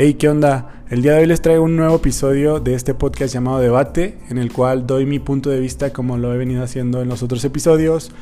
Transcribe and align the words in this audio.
Hey, 0.00 0.14
¿qué 0.14 0.28
onda? 0.28 0.84
El 0.90 1.02
día 1.02 1.14
de 1.14 1.22
hoy 1.22 1.26
les 1.26 1.42
traigo 1.42 1.64
un 1.64 1.74
nuevo 1.74 1.96
episodio 1.96 2.60
de 2.60 2.74
este 2.74 2.94
podcast 2.94 3.34
llamado 3.34 3.58
Debate, 3.58 4.16
en 4.30 4.38
el 4.38 4.52
cual 4.52 4.86
doy 4.86 5.06
mi 5.06 5.18
punto 5.18 5.50
de 5.50 5.58
vista 5.58 5.92
como 5.92 6.16
lo 6.18 6.32
he 6.32 6.38
venido 6.38 6.62
haciendo 6.62 7.02
en 7.02 7.08
los 7.08 7.24
otros 7.24 7.44
episodios. 7.44 8.12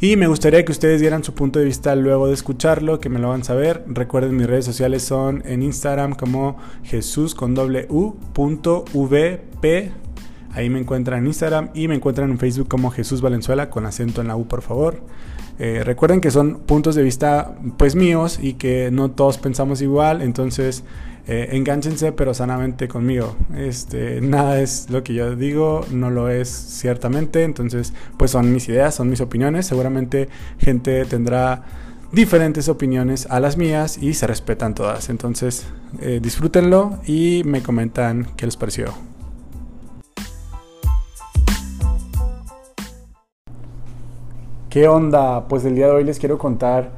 Y 0.00 0.16
me 0.16 0.26
gustaría 0.26 0.64
que 0.64 0.72
ustedes 0.72 1.00
dieran 1.00 1.22
su 1.22 1.32
punto 1.32 1.60
de 1.60 1.66
vista 1.66 1.94
luego 1.94 2.26
de 2.26 2.34
escucharlo, 2.34 2.98
que 2.98 3.10
me 3.10 3.20
lo 3.20 3.28
hagan 3.28 3.44
saber. 3.44 3.84
Recuerden, 3.86 4.36
mis 4.36 4.48
redes 4.48 4.64
sociales 4.64 5.04
son 5.04 5.44
en 5.46 5.62
Instagram 5.62 6.16
como 6.16 6.56
Jesús 6.82 7.36
con 7.36 7.54
doble 7.54 7.86
U 7.90 8.16
punto. 8.32 8.84
Ahí 10.52 10.68
me 10.68 10.80
encuentran 10.80 11.20
en 11.20 11.26
Instagram 11.28 11.70
y 11.74 11.86
me 11.86 11.94
encuentran 11.94 12.28
en 12.32 12.40
Facebook 12.40 12.66
como 12.66 12.90
Jesús 12.90 13.20
Valenzuela 13.20 13.70
con 13.70 13.86
acento 13.86 14.20
en 14.20 14.26
la 14.26 14.34
U, 14.34 14.48
por 14.48 14.62
favor. 14.62 15.00
Eh, 15.60 15.82
recuerden 15.84 16.20
que 16.20 16.32
son 16.32 16.60
puntos 16.60 16.94
de 16.96 17.02
vista 17.02 17.54
pues 17.76 17.94
míos 17.94 18.40
y 18.42 18.54
que 18.54 18.90
no 18.90 19.10
todos 19.10 19.38
pensamos 19.38 19.82
igual, 19.82 20.22
entonces 20.22 20.82
eh, 21.26 21.50
enganchense 21.52 22.12
pero 22.12 22.34
sanamente 22.34 22.88
conmigo. 22.88 23.36
Este, 23.56 24.20
nada 24.20 24.60
es 24.60 24.88
lo 24.90 25.02
que 25.02 25.14
yo 25.14 25.36
digo, 25.36 25.84
no 25.90 26.10
lo 26.10 26.28
es 26.28 26.48
ciertamente. 26.48 27.44
Entonces, 27.44 27.92
pues 28.16 28.30
son 28.30 28.52
mis 28.52 28.68
ideas, 28.68 28.94
son 28.94 29.10
mis 29.10 29.20
opiniones. 29.20 29.66
Seguramente 29.66 30.28
gente 30.58 31.04
tendrá 31.04 31.62
diferentes 32.12 32.68
opiniones 32.68 33.26
a 33.30 33.38
las 33.40 33.56
mías 33.56 33.98
y 33.98 34.14
se 34.14 34.26
respetan 34.26 34.74
todas. 34.74 35.08
Entonces, 35.10 35.66
eh, 36.00 36.20
disfrútenlo 36.22 36.98
y 37.06 37.42
me 37.44 37.62
comentan 37.62 38.26
qué 38.36 38.46
les 38.46 38.56
pareció. 38.56 38.92
¿Qué 44.68 44.86
onda? 44.86 45.48
Pues 45.48 45.64
el 45.64 45.74
día 45.74 45.86
de 45.86 45.92
hoy 45.92 46.04
les 46.04 46.20
quiero 46.20 46.38
contar 46.38 46.92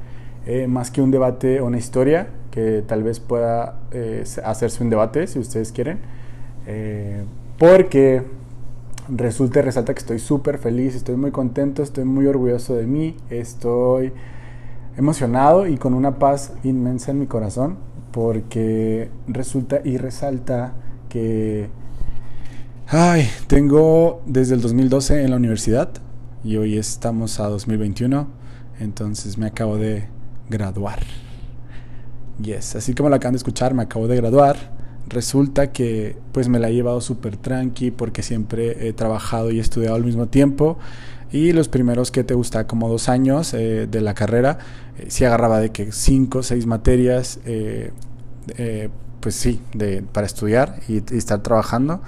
eh, 0.46 0.66
más 0.66 0.90
que 0.90 1.00
un 1.00 1.10
debate, 1.10 1.62
una 1.62 1.78
historia 1.78 2.28
que 2.52 2.84
tal 2.86 3.02
vez 3.02 3.18
pueda 3.18 3.80
eh, 3.90 4.22
hacerse 4.44 4.84
un 4.84 4.90
debate 4.90 5.26
si 5.26 5.40
ustedes 5.40 5.72
quieren. 5.72 5.98
Eh, 6.68 7.24
porque 7.58 8.22
resulta 9.08 9.58
y 9.58 9.62
resalta 9.62 9.94
que 9.94 10.00
estoy 10.00 10.20
súper 10.20 10.58
feliz, 10.58 10.94
estoy 10.94 11.16
muy 11.16 11.32
contento, 11.32 11.82
estoy 11.82 12.04
muy 12.04 12.26
orgulloso 12.26 12.76
de 12.76 12.86
mí, 12.86 13.16
estoy 13.30 14.12
emocionado 14.96 15.66
y 15.66 15.78
con 15.78 15.94
una 15.94 16.18
paz 16.18 16.52
inmensa 16.62 17.10
en 17.10 17.18
mi 17.18 17.26
corazón 17.26 17.78
porque 18.12 19.08
resulta 19.26 19.80
y 19.82 19.96
resalta 19.96 20.74
que 21.08 21.70
ay, 22.88 23.26
tengo 23.46 24.20
desde 24.26 24.54
el 24.54 24.60
2012 24.60 25.24
en 25.24 25.30
la 25.30 25.36
universidad 25.36 25.90
y 26.44 26.56
hoy 26.56 26.76
estamos 26.76 27.40
a 27.40 27.48
2021, 27.48 28.26
entonces 28.80 29.38
me 29.38 29.46
acabo 29.46 29.78
de 29.78 30.08
graduar. 30.50 31.00
Yes, 32.42 32.74
así 32.74 32.94
como 32.94 33.08
la 33.08 33.16
acaban 33.16 33.34
de 33.34 33.38
escuchar, 33.38 33.72
me 33.74 33.82
acabo 33.82 34.08
de 34.08 34.16
graduar. 34.16 34.56
Resulta 35.08 35.72
que 35.72 36.16
pues 36.32 36.48
me 36.48 36.58
la 36.58 36.70
he 36.70 36.74
llevado 36.74 37.00
súper 37.00 37.36
tranqui 37.36 37.90
porque 37.90 38.22
siempre 38.22 38.88
he 38.88 38.92
trabajado 38.92 39.50
y 39.50 39.60
estudiado 39.60 39.94
al 39.94 40.04
mismo 40.04 40.26
tiempo. 40.26 40.78
Y 41.30 41.52
los 41.52 41.68
primeros 41.68 42.10
que 42.10 42.24
te 42.24 42.34
gusta, 42.34 42.66
como 42.66 42.88
dos 42.88 43.08
años 43.08 43.54
eh, 43.54 43.86
de 43.90 44.00
la 44.00 44.14
carrera, 44.14 44.58
eh, 44.98 45.06
sí 45.08 45.24
agarraba 45.24 45.60
de 45.60 45.70
que 45.70 45.92
cinco 45.92 46.38
o 46.38 46.42
seis 46.42 46.66
materias, 46.66 47.40
eh, 47.46 47.90
pues 49.20 49.34
sí, 49.34 49.60
de, 49.72 50.02
para 50.02 50.26
estudiar 50.26 50.80
y, 50.88 51.02
estar 51.16 51.42
trabajando. 51.42 52.02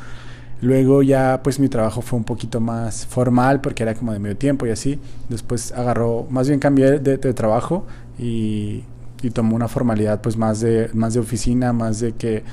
Luego 0.61 1.03
ya 1.03 1.43
pues 1.43 1.61
mi 1.61 1.69
trabajo 1.69 2.01
fue 2.01 2.19
un 2.19 2.25
poquito 2.25 2.61
más 2.61 3.07
formal 3.07 3.61
porque 3.61 3.83
era 3.83 3.95
como 3.95 4.13
de 4.13 4.19
medio 4.19 4.37
tiempo 4.37 4.67
y 4.67 4.71
así. 4.71 4.99
Después 5.29 5.73
agarró, 5.73 6.27
más 6.31 6.49
bien 6.49 6.59
cambié 6.59 6.99
de 6.99 7.19
trabajo 7.35 7.87
y 8.19 8.85
y 9.25 9.31
tomó 9.31 9.57
una 9.57 9.69
formalidad 9.69 10.21
pues 10.21 10.37
más 10.37 10.61
de, 10.61 10.91
más 10.95 11.15
de 11.15 11.21
oficina, 11.21 11.73
más 11.73 12.01
de 12.01 12.13
que 12.13 12.45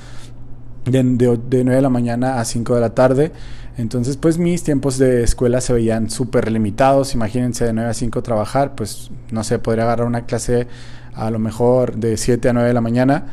de, 0.84 1.02
de, 1.02 1.38
de 1.48 1.64
9 1.64 1.76
de 1.76 1.82
la 1.82 1.88
mañana 1.88 2.40
a 2.40 2.44
5 2.44 2.74
de 2.74 2.80
la 2.80 2.94
tarde. 2.94 3.32
Entonces 3.76 4.16
pues 4.16 4.38
mis 4.38 4.62
tiempos 4.62 4.98
de 4.98 5.22
escuela 5.22 5.60
se 5.60 5.72
veían 5.72 6.10
súper 6.10 6.50
limitados. 6.50 7.14
Imagínense 7.14 7.64
de 7.64 7.72
9 7.72 7.90
a 7.90 7.94
5 7.94 8.22
trabajar, 8.22 8.74
pues 8.74 9.10
no 9.30 9.44
sé, 9.44 9.58
podría 9.58 9.84
agarrar 9.84 10.06
una 10.06 10.26
clase 10.26 10.66
a 11.14 11.30
lo 11.30 11.38
mejor 11.38 11.96
de 11.96 12.16
7 12.16 12.48
a 12.48 12.52
9 12.52 12.68
de 12.68 12.74
la 12.74 12.80
mañana. 12.80 13.26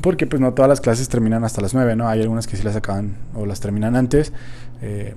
Porque 0.00 0.26
pues 0.26 0.40
no 0.40 0.52
todas 0.52 0.68
las 0.68 0.80
clases 0.80 1.08
terminan 1.08 1.44
hasta 1.44 1.62
las 1.62 1.72
9, 1.72 1.96
¿no? 1.96 2.08
Hay 2.08 2.20
algunas 2.20 2.46
que 2.46 2.56
sí 2.56 2.62
las 2.62 2.76
acaban 2.76 3.16
o 3.34 3.46
las 3.46 3.60
terminan 3.60 3.96
antes. 3.96 4.34
Eh, 4.82 5.14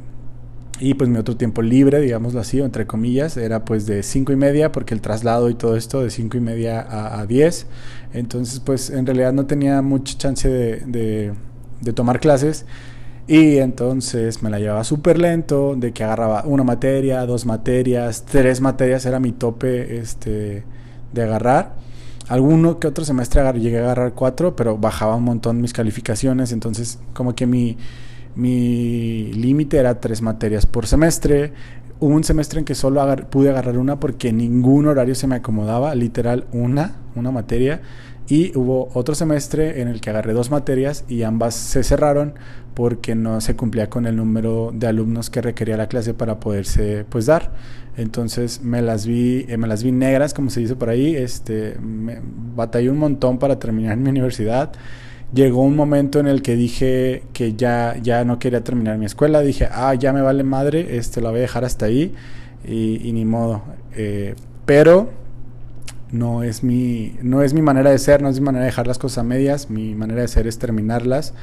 y 0.80 0.94
pues 0.94 1.10
mi 1.10 1.18
otro 1.18 1.36
tiempo 1.36 1.62
libre, 1.62 2.00
digámoslo 2.00 2.40
así, 2.40 2.60
entre 2.60 2.86
comillas, 2.86 3.36
era 3.38 3.66
pues 3.66 3.88
de 3.88 4.04
cinco 4.04 4.32
y 4.32 4.36
media, 4.36 4.72
porque 4.72 4.94
el 4.94 5.02
traslado 5.02 5.50
y 5.50 5.56
todo 5.56 5.76
esto 5.76 6.04
de 6.04 6.12
cinco 6.12 6.38
y 6.38 6.40
media 6.40 6.86
a, 7.20 7.26
10. 7.26 7.66
Entonces 8.14 8.60
pues 8.60 8.92
en 8.92 9.06
realidad 9.06 9.34
no 9.34 9.48
tenía 9.48 9.82
mucha 9.82 10.18
chance 10.18 10.48
de, 10.48 11.34
de, 11.82 11.94
tomar 11.94 12.20
clases. 12.20 12.66
Y 13.28 13.58
entonces 13.58 14.44
me 14.44 14.50
la 14.50 14.60
llevaba 14.60 14.84
súper 14.84 15.20
lento, 15.20 15.76
de 15.76 15.92
que 15.94 16.04
agarraba 16.04 16.44
una 16.46 16.64
materia, 16.64 17.26
dos 17.26 17.46
materias, 17.46 18.24
tres 18.26 18.62
materias 18.62 19.06
era 19.06 19.20
mi 19.20 19.32
tope 19.32 19.98
este, 19.98 20.64
de 21.12 21.24
agarrar. 21.24 21.74
Alguno 22.30 22.80
que 22.80 22.88
otro 22.88 23.04
semestre 23.04 23.42
llegué 23.60 23.80
a 23.80 23.84
agarrar 23.84 24.14
cuatro, 24.14 24.56
pero 24.56 24.78
bajaba 24.78 25.16
un 25.16 25.24
montón 25.24 25.60
mis 25.60 25.74
calificaciones, 25.74 26.52
entonces 26.52 27.00
como 27.14 27.36
que 27.36 27.48
mi 27.48 27.78
mi 28.38 29.34
límite 29.34 29.78
era 29.78 30.00
tres 30.00 30.22
materias 30.22 30.68
por 30.68 30.86
semestre. 30.86 31.54
Hubo 32.00 32.14
un 32.14 32.24
semestre 32.24 32.60
en 32.60 32.66
que 32.66 32.76
solo 32.76 33.04
pude 33.32 33.50
agarrar 33.50 33.80
una 33.80 34.00
porque 34.00 34.32
ningún 34.32 34.86
horario 34.86 35.16
se 35.16 35.26
me 35.26 35.38
acomodaba, 35.38 35.96
literal 35.96 36.46
una, 36.52 36.98
una 37.16 37.32
materia. 37.32 37.82
Y 38.28 38.56
hubo 38.56 38.90
otro 38.94 39.16
semestre 39.16 39.82
en 39.82 39.88
el 39.88 40.02
que 40.02 40.12
agarré 40.12 40.34
dos 40.34 40.52
materias 40.52 41.04
y 41.08 41.24
ambas 41.24 41.56
se 41.56 41.84
cerraron 41.84 42.36
porque 42.76 43.16
no 43.16 43.42
se 43.42 43.56
cumplía 43.56 43.90
con 43.90 44.06
el 44.06 44.18
número 44.18 44.72
de 44.72 44.86
alumnos 44.86 45.32
que 45.32 45.42
requería 45.42 45.76
la 45.76 45.88
clase 45.88 46.14
para 46.14 46.40
poderse 46.40 47.06
pues 47.10 47.26
dar. 47.26 47.54
Entonces 47.96 48.62
me 48.62 48.84
las 48.84 49.08
vi, 49.08 49.46
eh, 49.48 49.58
me 49.58 49.66
las 49.66 49.82
vi 49.82 49.92
negras, 49.92 50.36
como 50.36 50.52
se 50.52 50.60
dice 50.60 50.76
por 50.76 50.90
ahí. 50.90 51.16
Este, 51.16 51.76
me 51.82 52.22
batallé 52.56 52.92
un 52.92 53.00
montón 53.00 53.40
para 53.40 53.58
terminar 53.58 53.98
mi 53.98 54.10
universidad 54.10 54.74
llegó 55.34 55.62
un 55.62 55.76
momento 55.76 56.20
en 56.20 56.28
el 56.28 56.42
que 56.42 56.56
dije 56.56 57.24
que 57.34 57.54
ya, 57.54 57.96
ya 58.02 58.24
no 58.24 58.40
quería 58.40 58.64
terminar 58.64 58.98
mi 58.98 59.06
escuela. 59.06 59.42
Dije, 59.42 59.68
ah, 59.72 59.94
ya 59.94 60.14
me 60.14 60.22
vale 60.22 60.44
madre, 60.44 60.98
este, 60.98 61.22
la 61.22 61.30
voy 61.30 61.40
a 61.40 61.42
dejar 61.42 61.66
hasta 61.66 61.86
ahí 61.86 62.14
y, 62.66 63.12
ni 63.14 63.26
modo. 63.26 63.64
Eh, 63.96 64.36
pero 64.66 65.10
no 66.12 66.44
es, 66.44 66.64
mi, 66.64 67.18
no 67.22 67.42
es 67.42 67.54
mi 67.54 67.62
manera 67.62 67.92
de 67.92 67.98
ser, 67.98 68.22
no 68.22 68.30
es 68.30 68.40
mi 68.40 68.46
manera 68.46 68.64
de 68.64 68.72
dejar 68.72 68.88
las 68.88 68.98
cosas 68.98 69.20
a 69.20 69.24
medias. 69.24 69.70
Mi 69.70 69.96
manera 69.96 70.22
de 70.22 70.28
ser 70.28 70.48
es 70.48 70.60
terminarlas, 70.60 71.34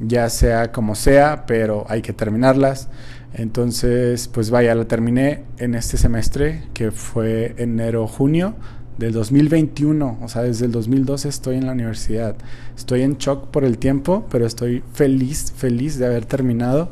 ya 0.00 0.28
sea 0.30 0.72
como 0.72 0.94
sea, 0.94 1.44
pero 1.46 1.84
hay 1.88 2.02
que 2.02 2.12
terminarlas. 2.12 2.88
Entonces, 3.34 4.26
pues 4.28 4.50
vaya, 4.50 4.74
la 4.74 4.86
terminé 4.86 5.44
en 5.58 5.74
este 5.74 5.98
semestre, 5.98 6.62
que 6.72 6.90
fue 6.90 7.54
enero-junio 7.58 8.54
del 8.98 9.12
2021, 9.12 10.18
o 10.20 10.28
sea, 10.28 10.42
desde 10.42 10.66
el 10.66 10.72
2012 10.72 11.28
estoy 11.28 11.56
en 11.56 11.66
la 11.66 11.72
universidad. 11.72 12.36
Estoy 12.76 13.02
en 13.02 13.16
shock 13.16 13.46
por 13.48 13.64
el 13.64 13.78
tiempo, 13.78 14.26
pero 14.30 14.44
estoy 14.44 14.82
feliz, 14.92 15.52
feliz 15.56 15.98
de 15.98 16.06
haber 16.06 16.26
terminado. 16.26 16.90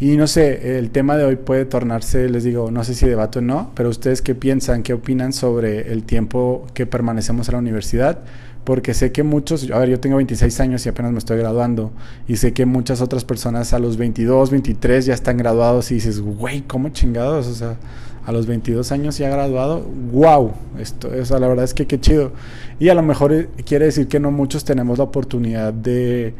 Y 0.00 0.16
no 0.16 0.26
sé, 0.26 0.78
el 0.78 0.90
tema 0.90 1.16
de 1.16 1.24
hoy 1.24 1.36
puede 1.36 1.66
tornarse, 1.66 2.28
les 2.28 2.42
digo, 2.42 2.70
no 2.70 2.84
sé 2.84 2.94
si 2.94 3.06
debato 3.06 3.40
o 3.40 3.42
no, 3.42 3.70
pero 3.74 3.90
ustedes 3.90 4.22
qué 4.22 4.34
piensan, 4.34 4.82
qué 4.82 4.94
opinan 4.94 5.34
sobre 5.34 5.92
el 5.92 6.04
tiempo 6.04 6.66
que 6.72 6.86
permanecemos 6.86 7.48
en 7.48 7.52
la 7.52 7.58
universidad, 7.58 8.20
porque 8.64 8.94
sé 8.94 9.12
que 9.12 9.22
muchos, 9.22 9.70
a 9.70 9.78
ver, 9.78 9.90
yo 9.90 10.00
tengo 10.00 10.16
26 10.16 10.58
años 10.60 10.86
y 10.86 10.88
apenas 10.88 11.12
me 11.12 11.18
estoy 11.18 11.36
graduando, 11.36 11.92
y 12.26 12.36
sé 12.36 12.54
que 12.54 12.64
muchas 12.64 13.02
otras 13.02 13.24
personas 13.26 13.74
a 13.74 13.78
los 13.78 13.98
22, 13.98 14.50
23 14.50 15.04
ya 15.04 15.12
están 15.12 15.36
graduados 15.36 15.90
y 15.90 15.96
dices, 15.96 16.20
güey, 16.20 16.62
¿cómo 16.62 16.88
chingados? 16.88 17.46
O 17.46 17.54
sea, 17.54 17.76
a 18.24 18.32
los 18.32 18.46
22 18.46 18.92
años 18.92 19.18
ya 19.18 19.28
graduado, 19.28 19.82
wow, 20.12 20.52
esto, 20.78 21.08
o 21.08 21.38
la 21.38 21.48
verdad 21.48 21.64
es 21.64 21.74
que 21.74 21.86
qué 21.86 22.00
chido. 22.00 22.32
Y 22.78 22.88
a 22.88 22.94
lo 22.94 23.02
mejor 23.02 23.32
eh, 23.32 23.48
quiere 23.64 23.86
decir 23.86 24.08
que 24.08 24.20
no 24.20 24.30
muchos 24.30 24.64
tenemos 24.64 24.98
la 24.98 25.04
oportunidad 25.04 25.72
de, 25.72 26.34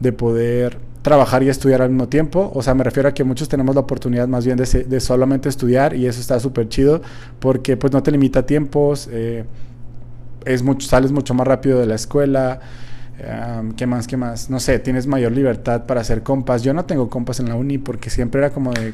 de 0.00 0.12
poder 0.12 0.78
trabajar 1.02 1.42
y 1.42 1.48
estudiar 1.48 1.82
al 1.82 1.90
mismo 1.90 2.08
tiempo. 2.08 2.50
O 2.54 2.62
sea, 2.62 2.74
me 2.74 2.82
refiero 2.82 3.08
a 3.08 3.14
que 3.14 3.24
muchos 3.24 3.48
tenemos 3.48 3.74
la 3.74 3.82
oportunidad 3.82 4.26
más 4.26 4.46
bien 4.46 4.56
de, 4.56 4.64
de 4.64 5.00
solamente 5.00 5.48
estudiar 5.48 5.94
y 5.94 6.06
eso 6.06 6.20
está 6.20 6.40
súper 6.40 6.68
chido 6.68 7.02
porque 7.40 7.76
pues 7.76 7.92
no 7.92 8.02
te 8.02 8.10
limita 8.10 8.46
tiempos, 8.46 9.08
eh, 9.12 9.44
es 10.44 10.62
mucho, 10.62 10.88
sales 10.88 11.12
mucho 11.12 11.34
más 11.34 11.46
rápido 11.46 11.78
de 11.78 11.86
la 11.86 11.94
escuela. 11.94 12.60
¿Qué 13.76 13.86
más? 13.86 14.06
¿Qué 14.06 14.16
más? 14.16 14.50
No 14.50 14.58
sé, 14.60 14.78
tienes 14.78 15.06
mayor 15.06 15.32
libertad 15.32 15.86
para 15.86 16.00
hacer 16.00 16.22
compas. 16.22 16.62
Yo 16.62 16.74
no 16.74 16.84
tengo 16.84 17.08
compas 17.08 17.40
en 17.40 17.48
la 17.48 17.54
uni 17.54 17.78
porque 17.78 18.10
siempre 18.10 18.40
era 18.40 18.50
como 18.50 18.72
de 18.72 18.92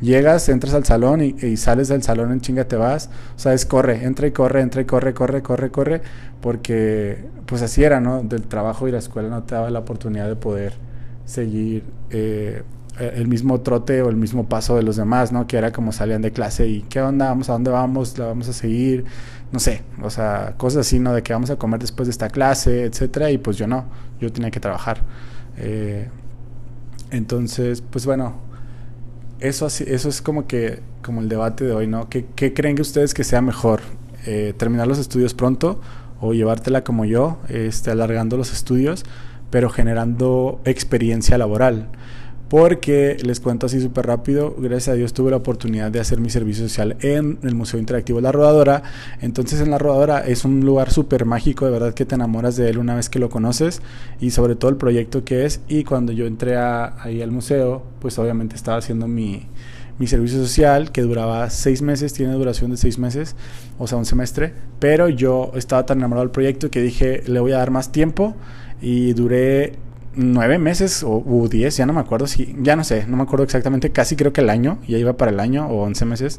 llegas, 0.00 0.48
entras 0.48 0.74
al 0.74 0.84
salón 0.84 1.22
y, 1.22 1.56
sales 1.56 1.88
del 1.88 2.02
salón 2.02 2.32
en 2.32 2.40
chinga 2.40 2.64
te 2.64 2.76
vas. 2.76 3.08
O 3.36 3.38
sea, 3.38 3.54
es 3.54 3.64
corre, 3.64 4.04
entra 4.04 4.26
y 4.26 4.32
corre, 4.32 4.60
entra 4.60 4.82
y 4.82 4.84
corre, 4.84 5.14
corre, 5.14 5.42
corre, 5.42 5.70
corre. 5.70 6.02
Porque 6.40 7.24
pues 7.46 7.62
así 7.62 7.84
era, 7.84 8.00
¿no? 8.00 8.22
Del 8.22 8.42
trabajo 8.42 8.88
y 8.88 8.92
la 8.92 8.98
escuela 8.98 9.28
no 9.28 9.44
te 9.44 9.54
daba 9.54 9.70
la 9.70 9.78
oportunidad 9.78 10.28
de 10.28 10.36
poder 10.36 10.74
seguir 11.24 11.84
eh, 12.10 12.62
el 12.98 13.26
mismo 13.26 13.60
trote 13.60 14.02
o 14.02 14.08
el 14.08 14.16
mismo 14.16 14.48
paso 14.48 14.76
de 14.76 14.82
los 14.82 14.96
demás, 14.96 15.32
¿no? 15.32 15.46
Que 15.46 15.56
era 15.56 15.72
como 15.72 15.92
salían 15.92 16.22
de 16.22 16.32
clase 16.32 16.68
y 16.68 16.82
¿qué 16.82 17.00
onda? 17.00 17.28
¿Vamos 17.28 17.48
a 17.48 17.52
dónde 17.52 17.70
vamos? 17.70 18.18
¿La 18.18 18.26
vamos 18.26 18.48
a 18.48 18.52
seguir? 18.52 19.04
No 19.50 19.58
sé, 19.58 19.82
o 20.02 20.10
sea, 20.10 20.54
cosas 20.56 20.86
así, 20.86 20.98
¿no? 20.98 21.12
De 21.12 21.22
que 21.22 21.32
vamos 21.32 21.50
a 21.50 21.56
comer 21.56 21.80
después 21.80 22.06
de 22.06 22.10
esta 22.10 22.28
clase, 22.28 22.84
etcétera, 22.84 23.30
y 23.30 23.38
pues 23.38 23.56
yo 23.56 23.66
no, 23.66 23.86
yo 24.20 24.32
tenía 24.32 24.50
que 24.50 24.60
trabajar. 24.60 25.02
Eh, 25.58 26.08
entonces, 27.10 27.82
pues 27.82 28.06
bueno, 28.06 28.34
eso, 29.40 29.66
así, 29.66 29.84
eso 29.86 30.08
es 30.08 30.22
como 30.22 30.46
que, 30.46 30.80
como 31.02 31.20
el 31.20 31.28
debate 31.28 31.64
de 31.64 31.72
hoy, 31.72 31.86
¿no? 31.86 32.08
¿Qué, 32.08 32.26
qué 32.34 32.54
creen 32.54 32.76
que 32.76 32.82
ustedes 32.82 33.12
que 33.12 33.24
sea 33.24 33.42
mejor? 33.42 33.80
Eh, 34.26 34.54
¿Terminar 34.56 34.86
los 34.86 34.98
estudios 34.98 35.34
pronto 35.34 35.80
o 36.20 36.32
llevártela 36.32 36.84
como 36.84 37.04
yo, 37.04 37.38
este, 37.48 37.90
alargando 37.90 38.36
los 38.36 38.52
estudios, 38.52 39.04
pero 39.50 39.68
generando 39.68 40.60
experiencia 40.64 41.36
laboral? 41.38 41.88
Porque 42.52 43.16
les 43.24 43.40
cuento 43.40 43.64
así 43.64 43.80
súper 43.80 44.06
rápido, 44.06 44.54
gracias 44.58 44.88
a 44.88 44.92
Dios 44.92 45.14
tuve 45.14 45.30
la 45.30 45.38
oportunidad 45.38 45.90
de 45.90 46.00
hacer 46.00 46.20
mi 46.20 46.28
servicio 46.28 46.68
social 46.68 46.98
en 47.00 47.38
el 47.44 47.54
Museo 47.54 47.80
Interactivo 47.80 48.20
la 48.20 48.30
Rodadora, 48.30 48.82
entonces 49.22 49.62
en 49.62 49.70
la 49.70 49.78
Rodadora 49.78 50.18
es 50.18 50.44
un 50.44 50.60
lugar 50.60 50.90
súper 50.90 51.24
mágico, 51.24 51.64
de 51.64 51.70
verdad 51.70 51.94
que 51.94 52.04
te 52.04 52.14
enamoras 52.14 52.54
de 52.56 52.68
él 52.68 52.76
una 52.76 52.94
vez 52.94 53.08
que 53.08 53.18
lo 53.18 53.30
conoces 53.30 53.80
y 54.20 54.32
sobre 54.32 54.54
todo 54.54 54.70
el 54.70 54.76
proyecto 54.76 55.24
que 55.24 55.46
es. 55.46 55.62
Y 55.66 55.84
cuando 55.84 56.12
yo 56.12 56.26
entré 56.26 56.58
ahí 56.58 57.22
al 57.22 57.30
museo, 57.30 57.84
pues 58.00 58.18
obviamente 58.18 58.54
estaba 58.54 58.76
haciendo 58.76 59.08
mi, 59.08 59.46
mi 59.98 60.06
servicio 60.06 60.38
social 60.38 60.92
que 60.92 61.00
duraba 61.00 61.48
seis 61.48 61.80
meses, 61.80 62.12
tiene 62.12 62.34
duración 62.34 62.70
de 62.70 62.76
seis 62.76 62.98
meses, 62.98 63.34
o 63.78 63.86
sea, 63.86 63.96
un 63.96 64.04
semestre, 64.04 64.52
pero 64.78 65.08
yo 65.08 65.52
estaba 65.54 65.86
tan 65.86 66.00
enamorado 66.00 66.26
del 66.26 66.32
proyecto 66.32 66.70
que 66.70 66.82
dije, 66.82 67.22
le 67.26 67.40
voy 67.40 67.52
a 67.52 67.56
dar 67.56 67.70
más 67.70 67.92
tiempo 67.92 68.36
y 68.82 69.14
duré 69.14 69.78
nueve 70.14 70.58
meses 70.58 71.02
o 71.02 71.22
u 71.24 71.48
diez, 71.48 71.76
ya 71.76 71.86
no 71.86 71.92
me 71.92 72.00
acuerdo 72.00 72.26
si, 72.26 72.54
ya 72.60 72.76
no 72.76 72.84
sé, 72.84 73.06
no 73.06 73.16
me 73.16 73.22
acuerdo 73.22 73.44
exactamente, 73.44 73.90
casi 73.90 74.16
creo 74.16 74.32
que 74.32 74.40
el 74.40 74.50
año, 74.50 74.78
ya 74.86 74.98
iba 74.98 75.14
para 75.14 75.30
el 75.30 75.40
año 75.40 75.66
o 75.68 75.82
once 75.82 76.04
meses, 76.04 76.38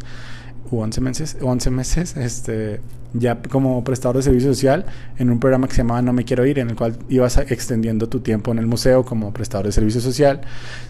u 0.71 0.79
once 0.79 1.01
meses, 1.01 1.37
once 1.41 1.69
meses, 1.69 2.15
este, 2.17 2.79
ya 3.13 3.39
como 3.43 3.83
prestador 3.83 4.17
de 4.17 4.23
servicio 4.23 4.49
social 4.53 4.85
en 5.17 5.29
un 5.29 5.39
programa 5.39 5.67
que 5.67 5.75
se 5.75 5.81
llamaba 5.81 6.01
No 6.01 6.13
me 6.13 6.25
quiero 6.25 6.45
ir, 6.45 6.59
en 6.59 6.71
el 6.71 6.75
cual 6.75 6.97
ibas 7.09 7.37
extendiendo 7.37 8.09
tu 8.09 8.21
tiempo 8.21 8.51
en 8.51 8.57
el 8.57 8.65
museo 8.65 9.05
como 9.05 9.31
prestador 9.33 9.67
de 9.67 9.71
servicio 9.71 10.01
social. 10.01 10.41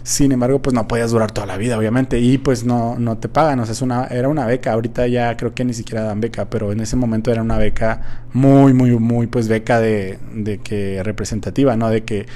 Sin 0.02 0.32
embargo, 0.32 0.62
pues 0.62 0.74
no 0.74 0.88
podías 0.88 1.10
durar 1.10 1.32
toda 1.32 1.46
la 1.46 1.56
vida, 1.58 1.78
obviamente, 1.78 2.18
y 2.20 2.38
pues 2.38 2.64
no, 2.64 2.98
no 2.98 3.18
te 3.18 3.28
pagan, 3.28 3.60
o 3.60 3.66
sea, 3.66 3.72
es 3.72 3.82
una, 3.82 4.06
era 4.06 4.28
una 4.28 4.46
beca, 4.46 4.72
ahorita 4.72 5.06
ya 5.06 5.36
creo 5.36 5.54
que 5.54 5.64
ni 5.64 5.74
siquiera 5.74 6.02
dan 6.02 6.20
beca, 6.20 6.46
pero 6.46 6.72
en 6.72 6.80
ese 6.80 6.96
momento 6.96 7.30
era 7.30 7.42
una 7.42 7.58
beca 7.58 8.22
muy, 8.32 8.72
muy, 8.72 8.98
muy, 8.98 9.26
pues 9.26 9.48
beca 9.48 9.80
de, 9.80 10.18
de 10.34 10.58
que 10.58 11.02
representativa, 11.02 11.76
¿no? 11.76 11.90
De 11.90 12.04
que 12.04 12.26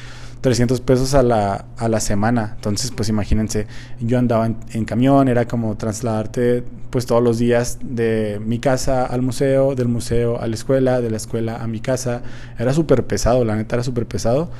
300 0.40 0.80
pesos 0.80 1.14
a 1.14 1.22
la, 1.22 1.66
a 1.76 1.88
la 1.88 2.00
semana. 2.00 2.52
Entonces, 2.56 2.90
pues 2.90 3.08
imagínense, 3.08 3.66
yo 4.00 4.18
andaba 4.18 4.46
en, 4.46 4.84
camión, 4.84 5.28
era 5.28 5.46
como 5.46 5.76
trasladarte 5.76 6.64
pues 6.90 7.06
todos 7.06 7.22
los 7.22 7.38
días 7.38 7.78
de 7.82 8.40
mi 8.44 8.58
casa 8.58 9.04
al 9.04 9.22
museo, 9.22 9.74
del 9.74 9.88
museo 9.88 10.40
a 10.40 10.46
la 10.46 10.54
escuela, 10.54 11.00
de 11.00 11.10
la 11.10 11.16
escuela 11.16 11.56
a 11.62 11.66
mi 11.66 11.80
casa. 11.80 12.22
Era 12.58 12.72
súper 12.72 13.04
pesado, 13.06 13.44
la 13.44 13.56
neta 13.56 13.76
era 13.76 13.82
súper 13.82 14.06
pesado. 14.06 14.50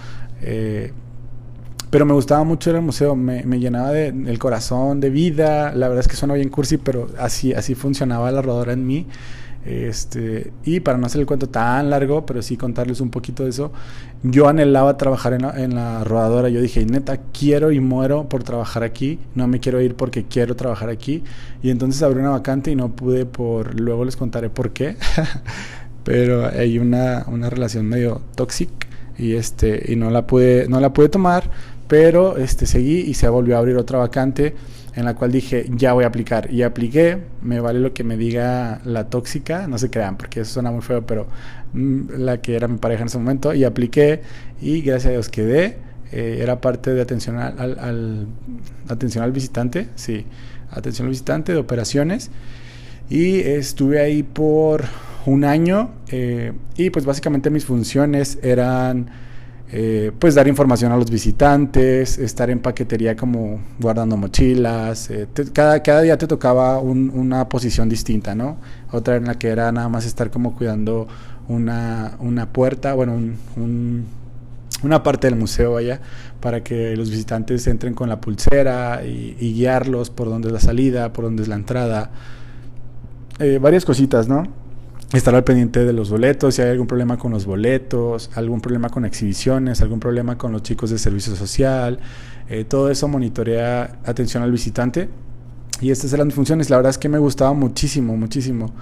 Eh, 0.43 0.93
pero 1.91 2.05
me 2.05 2.13
gustaba 2.13 2.45
mucho 2.45 2.71
el 2.71 2.83
museo, 2.83 3.17
me, 3.17 3.45
me 3.45 3.59
llenaba 3.61 3.93
de, 3.93 4.09
el 4.09 4.39
corazón, 4.39 5.01
de 5.01 5.11
vida. 5.11 5.73
La 5.75 5.89
verdad 5.89 6.01
es 6.01 6.09
que 6.09 6.17
suena 6.17 6.35
bien 6.35 6.51
cursi, 6.51 6.77
pero 6.77 7.09
así, 7.19 7.55
así 7.55 7.75
funcionaba 7.75 8.31
la 8.31 8.43
rodadora 8.43 8.73
en 8.75 8.87
mí. 8.87 9.07
Este, 9.65 10.53
y 10.65 10.81
para 10.81 10.97
no 10.99 11.07
hacer 11.07 11.21
el 11.21 11.27
cuento 11.27 11.49
tan 11.49 11.91
largo, 11.91 12.25
pero 12.25 12.41
sí 12.43 12.57
contarles 12.57 13.01
un 13.01 13.11
poquito 13.11 13.45
de 13.45 13.51
eso, 13.51 13.73
yo 14.23 14.49
anhelaba 14.49 14.97
trabajar 14.97 15.35
en 15.35 15.75
la, 15.75 16.05
rodadora. 16.05 16.49
Yo 16.49 16.61
dije, 16.61 16.85
neta, 16.87 17.19
quiero 17.33 17.71
y 17.71 17.81
muero 17.81 18.29
por 18.29 18.45
trabajar 18.45 18.83
aquí. 18.83 19.19
No 19.35 19.47
me 19.47 19.61
quiero 19.61 19.81
ir 19.81 19.95
porque 19.95 20.25
quiero 20.25 20.57
trabajar 20.57 20.89
aquí. 20.89 21.23
Y 21.63 21.71
entonces 21.71 22.03
abrí 22.03 22.21
una 22.21 22.31
vacante 22.31 22.71
y 22.71 22.77
no 22.77 22.91
pude 22.91 23.27
por... 23.27 23.79
Luego 23.79 24.05
les 24.05 24.17
contaré 24.17 24.51
por 24.51 24.71
qué. 24.71 24.97
pero 26.05 26.47
hay 26.47 26.79
una, 26.79 27.25
una 27.29 27.51
relación 27.51 27.87
medio 27.87 28.23
tóxica 28.35 28.87
y, 29.19 29.35
este, 29.35 29.93
y 29.93 29.97
no, 29.97 30.11
la 30.11 30.27
pude, 30.27 30.67
no 30.69 30.81
la 30.81 30.93
pude 30.93 31.09
tomar. 31.09 31.51
Pero 31.89 32.37
este, 32.37 32.67
seguí 32.67 33.01
y 33.01 33.15
se 33.15 33.29
volvió 33.29 33.57
a 33.57 33.59
abrir 33.59 33.77
otra 33.77 33.99
vacante 33.99 34.55
en 34.95 35.05
la 35.05 35.15
cual 35.15 35.31
dije, 35.31 35.67
ya 35.71 35.93
voy 35.93 36.05
a 36.05 36.09
aplicar. 36.09 36.53
Y 36.53 36.63
apliqué, 36.63 37.19
me 37.41 37.61
vale 37.61 37.79
lo 37.79 37.95
que 37.95 38.03
me 38.03 38.17
diga 38.17 38.81
la 38.85 39.09
tóxica, 39.09 39.69
no 39.69 39.79
se 39.79 39.91
crean, 39.91 40.17
porque 40.17 40.41
eso 40.41 40.55
suena 40.55 40.71
muy 40.71 40.83
feo, 40.83 41.07
pero 41.07 41.29
mm, 41.73 42.11
la 42.19 42.41
que 42.41 42.57
era 42.57 42.67
mi 42.67 42.79
pareja 42.79 43.03
en 43.03 43.07
ese 43.07 43.19
momento, 43.19 43.55
y 43.55 43.63
apliqué 43.65 44.23
y 44.61 44.81
gracias 44.83 45.07
a 45.07 45.13
Dios 45.13 45.29
quedé. 45.29 45.79
Eh, 46.11 46.39
era 46.41 46.61
parte 46.61 46.95
de 46.95 47.03
atención 47.03 47.39
al, 47.39 48.27
atención 48.89 49.23
al 49.23 49.31
visitante, 49.31 49.89
sí, 49.95 50.25
atención 50.71 51.07
al 51.07 51.11
visitante 51.11 51.53
de 51.53 51.59
operaciones. 51.59 52.31
Y 53.09 53.41
estuve 53.41 54.01
ahí 54.01 54.23
por 54.23 54.85
un 55.27 55.45
año 55.45 55.93
eh, 56.11 56.53
y 56.77 56.91
pues 56.91 57.05
básicamente 57.05 57.51
mis 57.51 57.65
funciones 57.65 58.39
eran 58.43 59.11
eh, 59.71 60.13
pues 60.19 60.35
dar 60.35 60.49
información 60.49 60.93
a 60.93 60.97
los 60.97 61.11
visitantes, 61.11 62.17
estar 62.19 62.49
en 62.49 62.61
paquetería 62.61 63.17
como 63.17 63.61
guardando 63.79 64.17
mochilas, 64.17 65.11
eh, 65.11 65.29
cada, 65.53 65.83
cada 65.83 66.01
día 66.01 66.17
te 66.17 66.27
tocaba 66.27 66.79
una 66.79 67.49
posición 67.49 67.89
distinta, 67.89 68.35
¿no? 68.35 68.57
Otra 68.93 69.17
en 69.17 69.27
la 69.27 69.35
que 69.35 69.49
era 69.49 69.71
nada 69.71 69.89
más 69.91 70.07
estar 70.07 70.31
como 70.31 70.57
cuidando 70.57 71.07
una, 71.49 72.17
una 72.21 72.51
puerta, 72.51 72.95
bueno, 72.95 73.13
un, 73.13 74.07
una 74.83 75.03
parte 75.03 75.27
del 75.29 75.39
museo 75.39 75.77
allá, 75.77 76.01
para 76.41 76.63
que 76.63 76.97
los 76.97 77.11
visitantes 77.11 77.67
entren 77.67 77.95
con 77.95 78.09
la 78.09 78.21
pulsera 78.21 79.05
y, 79.05 79.35
guiarlos 79.53 80.11
por 80.11 80.29
dónde 80.29 80.49
es 80.49 80.55
la 80.55 80.61
salida, 80.61 81.13
por 81.13 81.25
dónde 81.25 81.43
es 81.43 81.49
la 81.49 81.57
entrada, 81.57 82.11
eh, 83.39 83.59
varias 83.61 83.85
cositas, 83.85 84.29
¿no? 84.29 84.45
Estar 85.13 85.35
al 85.35 85.45
pendiente 85.45 85.85
de 85.85 85.93
los 85.93 86.11
boletos, 86.11 86.55
si 86.55 86.63
hay 86.63 86.71
algún 86.71 86.87
problema 86.87 87.17
con 87.17 87.33
los 87.33 87.47
boletos, 87.47 88.31
algún 88.35 88.61
problema 88.61 88.91
con 88.91 89.05
exhibiciones, 89.07 89.81
algún 89.81 90.01
problema 90.01 90.37
con 90.37 90.53
los 90.53 90.63
chicos 90.63 90.91
de 90.91 90.99
servicio 90.99 91.35
social, 91.35 91.99
eh, 92.49 92.65
todo 92.65 92.91
eso 92.91 93.09
monitorea 93.09 94.01
atención 94.05 94.43
al 94.43 94.53
visitante. 94.53 95.09
Y 95.81 95.91
estas 95.91 96.13
eran 96.13 96.27
mis 96.27 96.35
funciones, 96.35 96.71
la 96.71 96.77
verdad 96.77 96.91
es 96.91 96.99
que 96.99 97.09
me 97.09 97.19
gustaba 97.19 97.53
muchísimo, 97.53 98.17
muchísimo. 98.17 98.73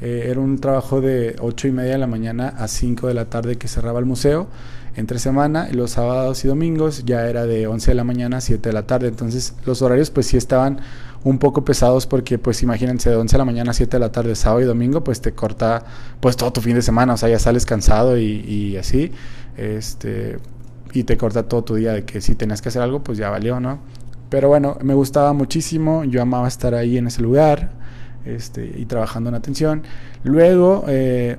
Eh, 0.00 0.26
era 0.30 0.40
un 0.40 0.58
trabajo 0.58 1.00
de 1.00 1.36
8 1.40 1.68
y 1.68 1.72
media 1.72 1.92
de 1.92 1.98
la 1.98 2.06
mañana 2.06 2.48
a 2.48 2.68
5 2.68 3.08
de 3.08 3.14
la 3.14 3.26
tarde 3.26 3.56
que 3.56 3.68
cerraba 3.68 3.98
el 3.98 4.06
museo 4.06 4.48
entre 4.96 5.18
semana 5.18 5.68
y 5.70 5.74
los 5.74 5.92
sábados 5.92 6.44
y 6.44 6.48
domingos 6.48 7.04
ya 7.04 7.28
era 7.28 7.46
de 7.46 7.66
11 7.66 7.90
de 7.90 7.94
la 7.94 8.04
mañana 8.04 8.38
a 8.38 8.40
7 8.40 8.68
de 8.68 8.72
la 8.72 8.86
tarde. 8.86 9.08
Entonces 9.08 9.54
los 9.66 9.82
horarios 9.82 10.10
pues 10.10 10.26
sí 10.26 10.36
estaban 10.36 10.80
un 11.24 11.38
poco 11.38 11.64
pesados 11.64 12.06
porque 12.06 12.38
pues 12.38 12.62
imagínense 12.62 13.10
de 13.10 13.16
11 13.16 13.34
de 13.34 13.38
la 13.38 13.44
mañana 13.44 13.70
a 13.70 13.74
7 13.74 13.96
de 13.96 13.98
la 13.98 14.12
tarde, 14.12 14.34
sábado 14.34 14.60
y 14.60 14.64
domingo, 14.64 15.02
pues 15.02 15.20
te 15.20 15.32
corta 15.32 15.84
pues 16.20 16.36
todo 16.36 16.52
tu 16.52 16.60
fin 16.60 16.74
de 16.74 16.82
semana, 16.82 17.14
o 17.14 17.16
sea, 17.16 17.30
ya 17.30 17.38
sales 17.38 17.64
cansado 17.64 18.18
y, 18.18 18.76
así, 18.76 19.10
este, 19.56 20.38
y 20.92 21.04
te 21.04 21.16
corta 21.16 21.44
todo 21.48 21.64
tu 21.64 21.74
día 21.76 21.92
de 21.92 22.04
que 22.04 22.20
si 22.20 22.34
tenías 22.34 22.60
que 22.60 22.68
hacer 22.68 22.82
algo, 22.82 23.02
pues 23.02 23.18
ya 23.18 23.30
valió, 23.30 23.58
¿no? 23.58 23.80
Pero 24.28 24.48
bueno, 24.48 24.76
me 24.82 24.94
gustaba 24.94 25.32
muchísimo, 25.32 26.04
yo 26.04 26.20
amaba 26.20 26.46
estar 26.46 26.74
ahí 26.74 26.98
en 26.98 27.06
ese 27.06 27.22
lugar 27.22 27.70
este, 28.24 28.74
y 28.76 28.84
trabajando 28.84 29.30
en 29.30 29.36
atención. 29.36 29.82
Luego 30.24 30.84
eh, 30.88 31.38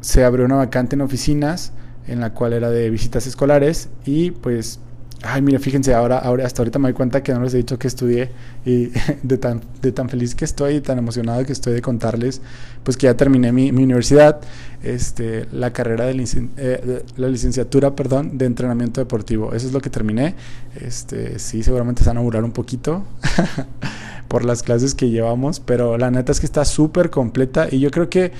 se 0.00 0.24
abrió 0.24 0.44
una 0.44 0.56
vacante 0.56 0.96
en 0.96 1.02
oficinas 1.02 1.72
en 2.06 2.20
la 2.20 2.34
cual 2.34 2.52
era 2.52 2.70
de 2.70 2.90
visitas 2.90 3.26
escolares 3.26 3.88
y 4.04 4.32
pues 4.32 4.80
Ay, 5.22 5.42
mire, 5.42 5.58
fíjense, 5.58 5.92
ahora, 5.92 6.18
ahora, 6.18 6.46
hasta 6.46 6.62
ahorita 6.62 6.78
me 6.78 6.88
doy 6.88 6.94
cuenta 6.94 7.22
que 7.22 7.34
no 7.34 7.42
les 7.42 7.52
he 7.52 7.58
dicho 7.58 7.78
que 7.78 7.88
estudié 7.88 8.30
y 8.64 8.90
de 9.22 9.36
tan, 9.36 9.60
de 9.82 9.92
tan 9.92 10.08
feliz 10.08 10.34
que 10.34 10.46
estoy 10.46 10.76
y 10.76 10.80
tan 10.80 10.96
emocionado 10.96 11.44
que 11.44 11.52
estoy 11.52 11.74
de 11.74 11.82
contarles, 11.82 12.40
pues 12.84 12.96
que 12.96 13.06
ya 13.06 13.14
terminé 13.14 13.52
mi, 13.52 13.70
mi 13.70 13.82
universidad, 13.82 14.40
este, 14.82 15.46
la 15.52 15.72
carrera 15.72 16.06
de 16.06 16.26
eh, 16.56 17.04
la 17.16 17.28
licenciatura, 17.28 17.94
perdón, 17.94 18.38
de 18.38 18.46
entrenamiento 18.46 19.00
deportivo. 19.00 19.52
Eso 19.52 19.66
es 19.66 19.74
lo 19.74 19.80
que 19.80 19.90
terminé. 19.90 20.36
Este, 20.80 21.38
sí, 21.38 21.62
seguramente 21.62 22.02
se 22.02 22.08
van 22.08 22.18
a 22.18 22.22
burlar 22.22 22.44
un 22.44 22.52
poquito 22.52 23.04
por 24.28 24.44
las 24.44 24.62
clases 24.62 24.94
que 24.94 25.10
llevamos, 25.10 25.60
pero 25.60 25.98
la 25.98 26.10
neta 26.10 26.32
es 26.32 26.40
que 26.40 26.46
está 26.46 26.64
súper 26.64 27.10
completa 27.10 27.66
y 27.70 27.80
yo 27.80 27.90
creo 27.90 28.08
que 28.08 28.32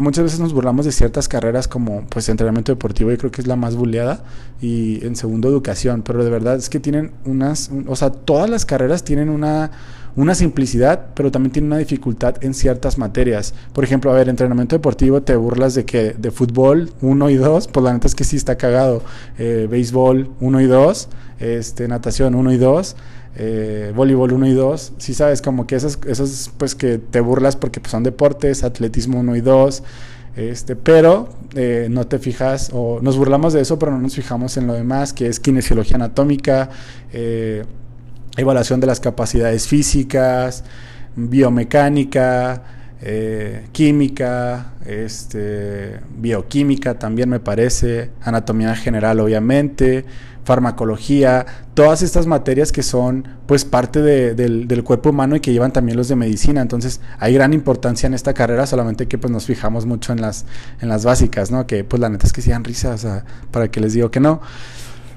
muchas 0.00 0.24
veces 0.24 0.40
nos 0.40 0.52
burlamos 0.52 0.84
de 0.86 0.92
ciertas 0.92 1.28
carreras 1.28 1.68
como 1.68 2.04
pues 2.08 2.28
entrenamiento 2.28 2.72
deportivo, 2.72 3.12
y 3.12 3.16
creo 3.16 3.30
que 3.30 3.40
es 3.40 3.46
la 3.46 3.56
más 3.56 3.76
bulleada, 3.76 4.22
y 4.60 5.04
en 5.04 5.16
segundo 5.16 5.48
educación, 5.48 6.02
pero 6.02 6.24
de 6.24 6.30
verdad 6.30 6.56
es 6.56 6.68
que 6.68 6.80
tienen 6.80 7.12
unas, 7.24 7.70
o 7.86 7.96
sea, 7.96 8.10
todas 8.10 8.48
las 8.48 8.66
carreras 8.66 9.04
tienen 9.04 9.28
una, 9.28 9.70
una 10.16 10.34
simplicidad, 10.34 11.06
pero 11.14 11.30
también 11.30 11.52
tienen 11.52 11.70
una 11.70 11.78
dificultad 11.78 12.42
en 12.42 12.54
ciertas 12.54 12.98
materias. 12.98 13.54
Por 13.72 13.84
ejemplo, 13.84 14.10
a 14.10 14.14
ver, 14.14 14.28
entrenamiento 14.28 14.76
deportivo, 14.76 15.22
te 15.22 15.36
burlas 15.36 15.74
de 15.74 15.84
que 15.84 16.14
de 16.18 16.30
fútbol 16.30 16.90
1 17.00 17.30
y 17.30 17.36
2, 17.36 17.68
pues 17.68 17.84
la 17.84 17.92
neta 17.92 18.06
es 18.06 18.14
que 18.14 18.24
sí 18.24 18.36
está 18.36 18.56
cagado. 18.56 19.02
Eh, 19.38 19.66
béisbol 19.70 20.30
1 20.40 20.60
y 20.60 20.66
2, 20.66 21.08
este, 21.38 21.88
natación 21.88 22.34
1 22.34 22.52
y 22.52 22.56
2 22.58 22.96
eh, 23.36 23.92
voleibol 23.94 24.32
1 24.32 24.46
y 24.48 24.52
2, 24.52 24.94
si 24.98 25.14
sabes, 25.14 25.40
como 25.40 25.66
que 25.66 25.76
esas, 25.76 25.98
esas 26.06 26.50
pues 26.58 26.74
que 26.74 26.98
te 26.98 27.20
burlas 27.20 27.56
porque 27.56 27.80
pues, 27.80 27.92
son 27.92 28.02
deportes, 28.02 28.64
atletismo 28.64 29.20
1 29.20 29.36
y 29.36 29.40
2, 29.40 29.82
este, 30.36 30.76
pero 30.76 31.28
eh, 31.54 31.88
no 31.90 32.06
te 32.06 32.18
fijas, 32.18 32.70
o 32.72 33.00
nos 33.02 33.16
burlamos 33.16 33.52
de 33.52 33.60
eso, 33.60 33.78
pero 33.78 33.92
no 33.92 33.98
nos 33.98 34.14
fijamos 34.14 34.56
en 34.56 34.66
lo 34.66 34.74
demás, 34.74 35.12
que 35.12 35.26
es 35.26 35.38
kinesiología 35.38 35.96
anatómica, 35.96 36.70
eh, 37.12 37.64
evaluación 38.36 38.80
de 38.80 38.88
las 38.88 39.00
capacidades 39.00 39.68
físicas, 39.68 40.64
biomecánica, 41.14 42.62
química, 43.72 44.74
este, 44.84 46.00
bioquímica 46.18 46.98
también 46.98 47.30
me 47.30 47.40
parece, 47.40 48.10
anatomía 48.20 48.76
general 48.76 49.20
obviamente, 49.20 50.04
farmacología, 50.44 51.46
todas 51.74 52.02
estas 52.02 52.26
materias 52.26 52.72
que 52.72 52.82
son 52.82 53.28
pues 53.46 53.64
parte 53.64 54.00
del, 54.02 54.84
cuerpo 54.84 55.10
humano 55.10 55.36
y 55.36 55.40
que 55.40 55.52
llevan 55.52 55.72
también 55.72 55.96
los 55.96 56.08
de 56.08 56.16
medicina. 56.16 56.60
Entonces 56.60 57.00
hay 57.18 57.34
gran 57.34 57.52
importancia 57.52 58.06
en 58.06 58.14
esta 58.14 58.34
carrera, 58.34 58.66
solamente 58.66 59.08
que 59.08 59.18
pues 59.18 59.30
nos 59.30 59.46
fijamos 59.46 59.86
mucho 59.86 60.12
en 60.12 60.20
las, 60.20 60.46
en 60.80 60.88
las 60.88 61.04
básicas, 61.04 61.50
¿no? 61.50 61.66
Que 61.66 61.84
pues 61.84 62.00
la 62.00 62.08
neta 62.08 62.26
es 62.26 62.32
que 62.32 62.42
sean 62.42 62.64
risas, 62.64 63.06
para 63.50 63.70
que 63.70 63.80
les 63.80 63.92
digo 63.92 64.10
que 64.10 64.20
no. 64.20 64.40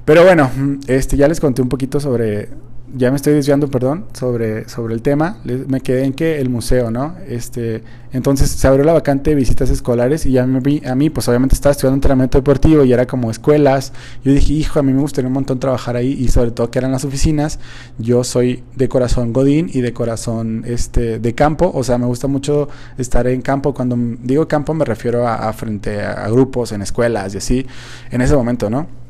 Pero 0.04 0.22
bueno, 0.24 0.50
este, 0.86 1.16
ya 1.16 1.28
les 1.28 1.40
conté 1.40 1.62
un 1.62 1.68
poquito 1.70 1.98
sobre, 1.98 2.50
ya 2.94 3.10
me 3.10 3.16
estoy 3.16 3.32
desviando, 3.32 3.68
perdón, 3.68 4.04
sobre, 4.12 4.68
sobre 4.68 4.92
el 4.92 5.00
tema. 5.00 5.38
Me 5.44 5.80
quedé 5.80 6.04
en 6.04 6.12
que 6.12 6.40
el 6.40 6.50
museo, 6.50 6.90
¿no? 6.90 7.16
Este, 7.26 7.82
entonces 8.12 8.50
se 8.50 8.68
abrió 8.68 8.84
la 8.84 8.92
vacante 8.92 9.30
de 9.30 9.36
visitas 9.36 9.70
escolares 9.70 10.26
y 10.26 10.32
ya 10.32 10.46
me 10.46 10.60
vi, 10.60 10.82
a 10.84 10.94
mí, 10.94 11.08
pues 11.08 11.26
obviamente 11.28 11.54
estaba 11.54 11.72
estudiando 11.72 11.96
entrenamiento 11.96 12.36
deportivo 12.36 12.84
y 12.84 12.92
era 12.92 13.06
como 13.06 13.30
escuelas. 13.30 13.94
Yo 14.22 14.32
dije, 14.32 14.52
hijo, 14.52 14.78
a 14.78 14.82
mí 14.82 14.92
me 14.92 15.00
gustaría 15.00 15.28
un 15.28 15.34
montón 15.34 15.58
trabajar 15.58 15.96
ahí 15.96 16.12
y 16.12 16.28
sobre 16.28 16.50
todo 16.50 16.70
que 16.70 16.78
eran 16.78 16.92
las 16.92 17.06
oficinas. 17.06 17.58
Yo 17.98 18.24
soy 18.24 18.62
de 18.76 18.90
corazón 18.90 19.32
godín 19.32 19.70
y 19.72 19.80
de 19.80 19.94
corazón 19.94 20.64
este, 20.66 21.18
de 21.18 21.34
campo, 21.34 21.72
o 21.74 21.82
sea, 21.82 21.96
me 21.96 22.06
gusta 22.06 22.28
mucho 22.28 22.68
estar 22.98 23.26
en 23.26 23.40
campo. 23.40 23.72
Cuando 23.72 23.96
digo 24.22 24.46
campo 24.48 24.74
me 24.74 24.84
refiero 24.84 25.26
a, 25.26 25.50
frente 25.54 26.02
a 26.02 26.28
grupos, 26.28 26.72
en 26.72 26.82
escuelas 26.82 27.34
y 27.34 27.38
así, 27.38 27.66
en 28.10 28.20
ese 28.20 28.36
momento, 28.36 28.68
¿no? 28.68 29.03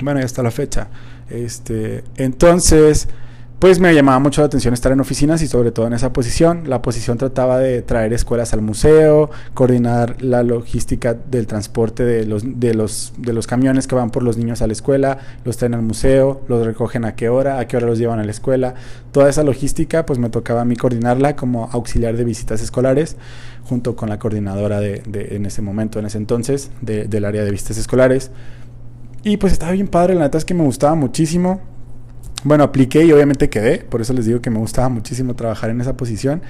Bueno, 0.00 0.20
ya 0.20 0.26
está 0.26 0.42
la 0.42 0.50
fecha. 0.50 0.88
Este, 1.28 2.04
entonces, 2.16 3.08
pues 3.62 3.78
me 3.78 3.94
llamaba 3.94 4.18
mucho 4.18 4.40
la 4.40 4.46
atención 4.46 4.74
estar 4.74 4.90
en 4.90 4.98
oficinas 4.98 5.40
y 5.40 5.46
sobre 5.46 5.70
todo 5.70 5.86
en 5.86 5.92
esa 5.92 6.12
posición. 6.12 6.68
La 6.68 6.82
posición 6.82 7.16
trataba 7.16 7.60
de 7.60 7.80
traer 7.82 8.12
escuelas 8.12 8.52
al 8.54 8.60
museo, 8.60 9.30
coordinar 9.54 10.20
la 10.20 10.42
logística 10.42 11.14
del 11.14 11.46
transporte 11.46 12.04
de 12.04 12.26
los, 12.26 12.42
de 12.58 12.74
los, 12.74 13.12
de 13.18 13.32
los 13.32 13.46
camiones 13.46 13.86
que 13.86 13.94
van 13.94 14.10
por 14.10 14.24
los 14.24 14.36
niños 14.36 14.62
a 14.62 14.66
la 14.66 14.72
escuela, 14.72 15.18
los 15.44 15.58
traen 15.58 15.74
al 15.74 15.82
museo, 15.82 16.40
los 16.48 16.66
recogen 16.66 17.04
a 17.04 17.14
qué 17.14 17.28
hora, 17.28 17.60
a 17.60 17.68
qué 17.68 17.76
hora 17.76 17.86
los 17.86 17.98
llevan 17.98 18.18
a 18.18 18.24
la 18.24 18.32
escuela. 18.32 18.74
Toda 19.12 19.30
esa 19.30 19.44
logística 19.44 20.04
pues 20.06 20.18
me 20.18 20.28
tocaba 20.28 20.62
a 20.62 20.64
mí 20.64 20.74
coordinarla 20.74 21.36
como 21.36 21.70
auxiliar 21.70 22.16
de 22.16 22.24
visitas 22.24 22.62
escolares 22.62 23.16
junto 23.62 23.94
con 23.94 24.08
la 24.08 24.18
coordinadora 24.18 24.80
de, 24.80 25.02
en 25.30 25.46
ese 25.46 25.62
momento, 25.62 26.00
en 26.00 26.06
ese 26.06 26.18
entonces, 26.18 26.72
del 26.80 27.24
área 27.24 27.44
de 27.44 27.50
visitas 27.52 27.78
escolares. 27.78 28.32
Y 29.24 29.36
pues 29.36 29.52
estaba 29.52 29.72
bien 29.72 29.88
padre, 29.88 30.14
la 30.14 30.22
neta 30.22 30.38
es 30.38 30.44
que 30.44 30.54
me 30.54 30.64
gustaba 30.64 30.94
muchísimo. 30.94 31.60
Bueno, 32.44 32.64
apliqué 32.64 33.04
y 33.04 33.12
obviamente 33.12 33.48
quedé, 33.48 33.78
por 33.78 34.00
eso 34.00 34.12
les 34.12 34.26
digo 34.26 34.40
que 34.40 34.50
me 34.50 34.58
gustaba 34.58 34.88
muchísimo 34.88 35.34
trabajar 35.34 35.70
en 35.70 35.80
esa 35.80 35.96
posición. 35.96 36.42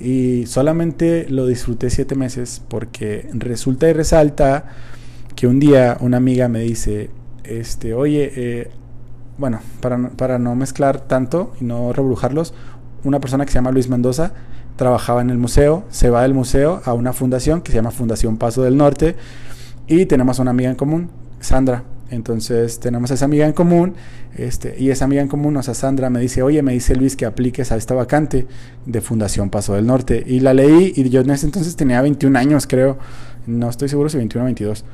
Y 0.00 0.46
solamente 0.46 1.26
lo 1.28 1.46
disfruté 1.46 1.90
siete 1.90 2.14
meses 2.14 2.62
porque 2.68 3.28
resulta 3.32 3.88
y 3.88 3.92
resalta 3.92 4.64
que 5.34 5.46
un 5.46 5.60
día 5.60 5.98
una 6.00 6.16
amiga 6.16 6.48
me 6.48 6.60
dice, 6.60 7.10
este, 7.44 7.92
oye, 7.92 8.32
eh, 8.34 8.70
bueno, 9.36 9.60
para, 9.80 10.10
para 10.10 10.38
no 10.38 10.54
mezclar 10.54 11.00
tanto 11.00 11.52
y 11.60 11.64
no 11.64 11.92
rebrujarlos, 11.92 12.54
una 13.04 13.20
persona 13.20 13.44
que 13.44 13.52
se 13.52 13.58
llama 13.58 13.72
Luis 13.72 13.88
Mendoza 13.88 14.32
trabajaba 14.76 15.20
en 15.20 15.30
el 15.30 15.38
museo, 15.38 15.84
se 15.90 16.10
va 16.10 16.22
del 16.22 16.34
museo 16.34 16.80
a 16.84 16.94
una 16.94 17.12
fundación 17.12 17.60
que 17.60 17.72
se 17.72 17.76
llama 17.76 17.90
Fundación 17.90 18.38
Paso 18.38 18.62
del 18.62 18.76
Norte 18.76 19.16
y 19.86 20.06
tenemos 20.06 20.38
una 20.38 20.50
amiga 20.50 20.70
en 20.70 20.76
común, 20.76 21.10
Sandra. 21.40 21.84
Entonces 22.10 22.78
tenemos 22.78 23.10
esa 23.10 23.24
amiga 23.24 23.46
en 23.46 23.52
común, 23.52 23.94
este, 24.36 24.76
y 24.78 24.90
esa 24.90 25.06
amiga 25.06 25.22
en 25.22 25.28
común, 25.28 25.56
o 25.56 25.62
sea, 25.62 25.74
Sandra 25.74 26.10
me 26.10 26.20
dice, 26.20 26.42
oye, 26.42 26.62
me 26.62 26.72
dice 26.72 26.94
Luis 26.94 27.16
que 27.16 27.26
apliques 27.26 27.72
a 27.72 27.76
esta 27.76 27.94
vacante 27.94 28.46
de 28.84 29.00
Fundación 29.00 29.50
Paso 29.50 29.74
del 29.74 29.86
Norte. 29.86 30.22
Y 30.26 30.40
la 30.40 30.54
leí 30.54 30.92
y 30.94 31.08
yo 31.08 31.20
en 31.20 31.30
ese 31.30 31.46
entonces 31.46 31.74
tenía 31.76 32.00
21 32.02 32.38
años, 32.38 32.66
creo, 32.66 32.98
no 33.46 33.68
estoy 33.68 33.88
seguro 33.88 34.08
si 34.08 34.18
21 34.18 34.44
o 34.44 34.46
22, 34.46 34.84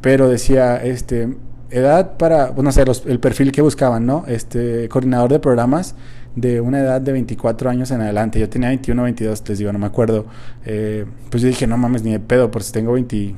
pero 0.00 0.28
decía, 0.28 0.76
este, 0.76 1.34
edad 1.70 2.16
para, 2.16 2.52
no 2.52 2.72
sé, 2.72 2.84
el 3.06 3.20
perfil 3.20 3.52
que 3.52 3.62
buscaban, 3.62 4.04
¿no? 4.04 4.24
Este, 4.26 4.88
coordinador 4.88 5.30
de 5.30 5.38
programas 5.38 5.94
de 6.36 6.60
una 6.60 6.80
edad 6.80 7.00
de 7.00 7.12
24 7.12 7.70
años 7.70 7.90
en 7.90 8.00
adelante. 8.00 8.38
Yo 8.38 8.48
tenía 8.48 8.68
21 8.68 9.00
o 9.00 9.04
22, 9.04 9.48
les 9.48 9.58
digo, 9.58 9.72
no 9.72 9.78
me 9.78 9.86
acuerdo. 9.86 10.26
Eh, 10.64 11.06
pues 11.30 11.42
yo 11.42 11.48
dije, 11.48 11.66
no 11.66 11.76
mames, 11.78 12.02
ni 12.02 12.12
de 12.12 12.20
pedo, 12.20 12.50
pues 12.50 12.70
tengo 12.72 12.92
20, 12.92 13.34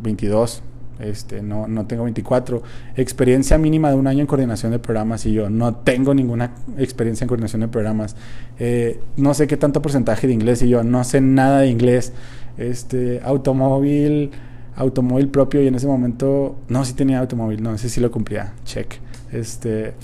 22 0.00 0.62
este, 1.00 1.42
no, 1.42 1.68
no 1.68 1.86
tengo 1.86 2.04
24. 2.04 2.62
Experiencia 2.96 3.58
mínima 3.58 3.90
de 3.90 3.96
un 3.96 4.06
año 4.06 4.20
en 4.20 4.26
coordinación 4.26 4.72
de 4.72 4.78
programas 4.78 5.26
y 5.26 5.32
yo 5.32 5.50
no 5.50 5.74
tengo 5.74 6.14
ninguna 6.14 6.52
experiencia 6.78 7.24
en 7.24 7.28
coordinación 7.28 7.60
de 7.60 7.68
programas. 7.68 8.16
Eh, 8.58 9.00
no 9.16 9.34
sé 9.34 9.46
qué 9.46 9.56
tanto 9.56 9.82
porcentaje 9.82 10.26
de 10.26 10.32
inglés 10.32 10.62
y 10.62 10.68
yo 10.68 10.82
no 10.82 11.04
sé 11.04 11.20
nada 11.20 11.60
de 11.60 11.68
inglés. 11.68 12.12
Este, 12.56 13.20
automóvil, 13.22 14.30
automóvil 14.76 15.28
propio 15.28 15.62
y 15.62 15.66
en 15.66 15.74
ese 15.74 15.86
momento, 15.86 16.56
no, 16.68 16.84
sí 16.84 16.94
tenía 16.94 17.18
automóvil, 17.20 17.62
no, 17.62 17.76
sé 17.78 17.88
si 17.88 18.00
lo 18.00 18.10
cumplía, 18.10 18.54
check. 18.64 18.94
Este, 19.32 19.94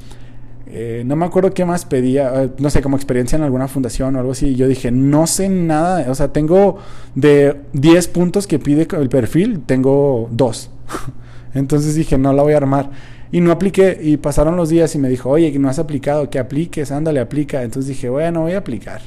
eh, 0.66 1.02
no 1.04 1.16
me 1.16 1.26
acuerdo 1.26 1.52
qué 1.52 1.64
más 1.64 1.84
pedía, 1.84 2.44
eh, 2.44 2.50
no 2.58 2.70
sé, 2.70 2.82
como 2.82 2.96
experiencia 2.96 3.36
en 3.36 3.42
alguna 3.42 3.68
fundación 3.68 4.16
o 4.16 4.20
algo 4.20 4.32
así. 4.32 4.54
Yo 4.54 4.68
dije, 4.68 4.90
no 4.90 5.26
sé 5.26 5.48
nada, 5.48 6.10
o 6.10 6.14
sea, 6.14 6.28
tengo 6.28 6.78
de 7.14 7.56
10 7.72 8.08
puntos 8.08 8.46
que 8.46 8.58
pide 8.58 8.86
el 8.98 9.08
perfil, 9.08 9.60
tengo 9.66 10.28
2. 10.30 10.70
Entonces 11.54 11.94
dije, 11.94 12.16
no 12.18 12.32
la 12.32 12.42
voy 12.42 12.54
a 12.54 12.58
armar. 12.58 12.90
Y 13.32 13.40
no 13.40 13.50
apliqué, 13.50 13.98
y 14.00 14.18
pasaron 14.18 14.56
los 14.56 14.68
días 14.68 14.94
y 14.94 14.98
me 14.98 15.08
dijo, 15.08 15.30
oye, 15.30 15.58
no 15.58 15.68
has 15.68 15.78
aplicado, 15.78 16.28
que 16.28 16.38
apliques, 16.38 16.92
ándale, 16.92 17.18
aplica. 17.18 17.62
Entonces 17.62 17.88
dije, 17.88 18.08
bueno, 18.08 18.42
voy 18.42 18.52
a 18.52 18.58
aplicar. 18.58 19.00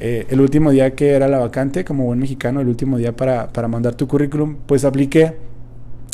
Eh, 0.00 0.26
el 0.30 0.40
último 0.40 0.70
día 0.70 0.94
que 0.94 1.10
era 1.10 1.28
la 1.28 1.38
vacante, 1.38 1.84
como 1.84 2.04
buen 2.04 2.18
mexicano, 2.18 2.60
el 2.60 2.68
último 2.68 2.98
día 2.98 3.16
para, 3.16 3.48
para 3.48 3.66
mandar 3.66 3.94
tu 3.94 4.06
currículum, 4.06 4.56
pues 4.66 4.84
apliqué. 4.84 5.34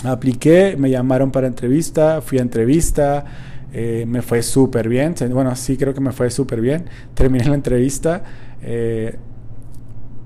Apliqué, 0.04 0.76
me 0.78 0.90
llamaron 0.90 1.30
para 1.30 1.46
entrevista, 1.46 2.20
fui 2.20 2.38
a 2.38 2.42
entrevista, 2.42 3.24
eh, 3.76 4.04
me 4.06 4.22
fue 4.22 4.42
súper 4.42 4.88
bien. 4.88 5.14
Bueno, 5.32 5.54
sí 5.56 5.76
creo 5.76 5.92
que 5.92 6.00
me 6.00 6.12
fue 6.12 6.30
súper 6.30 6.60
bien. 6.60 6.84
Terminé 7.14 7.44
la 7.46 7.56
entrevista. 7.56 8.22
Eh, 8.62 9.16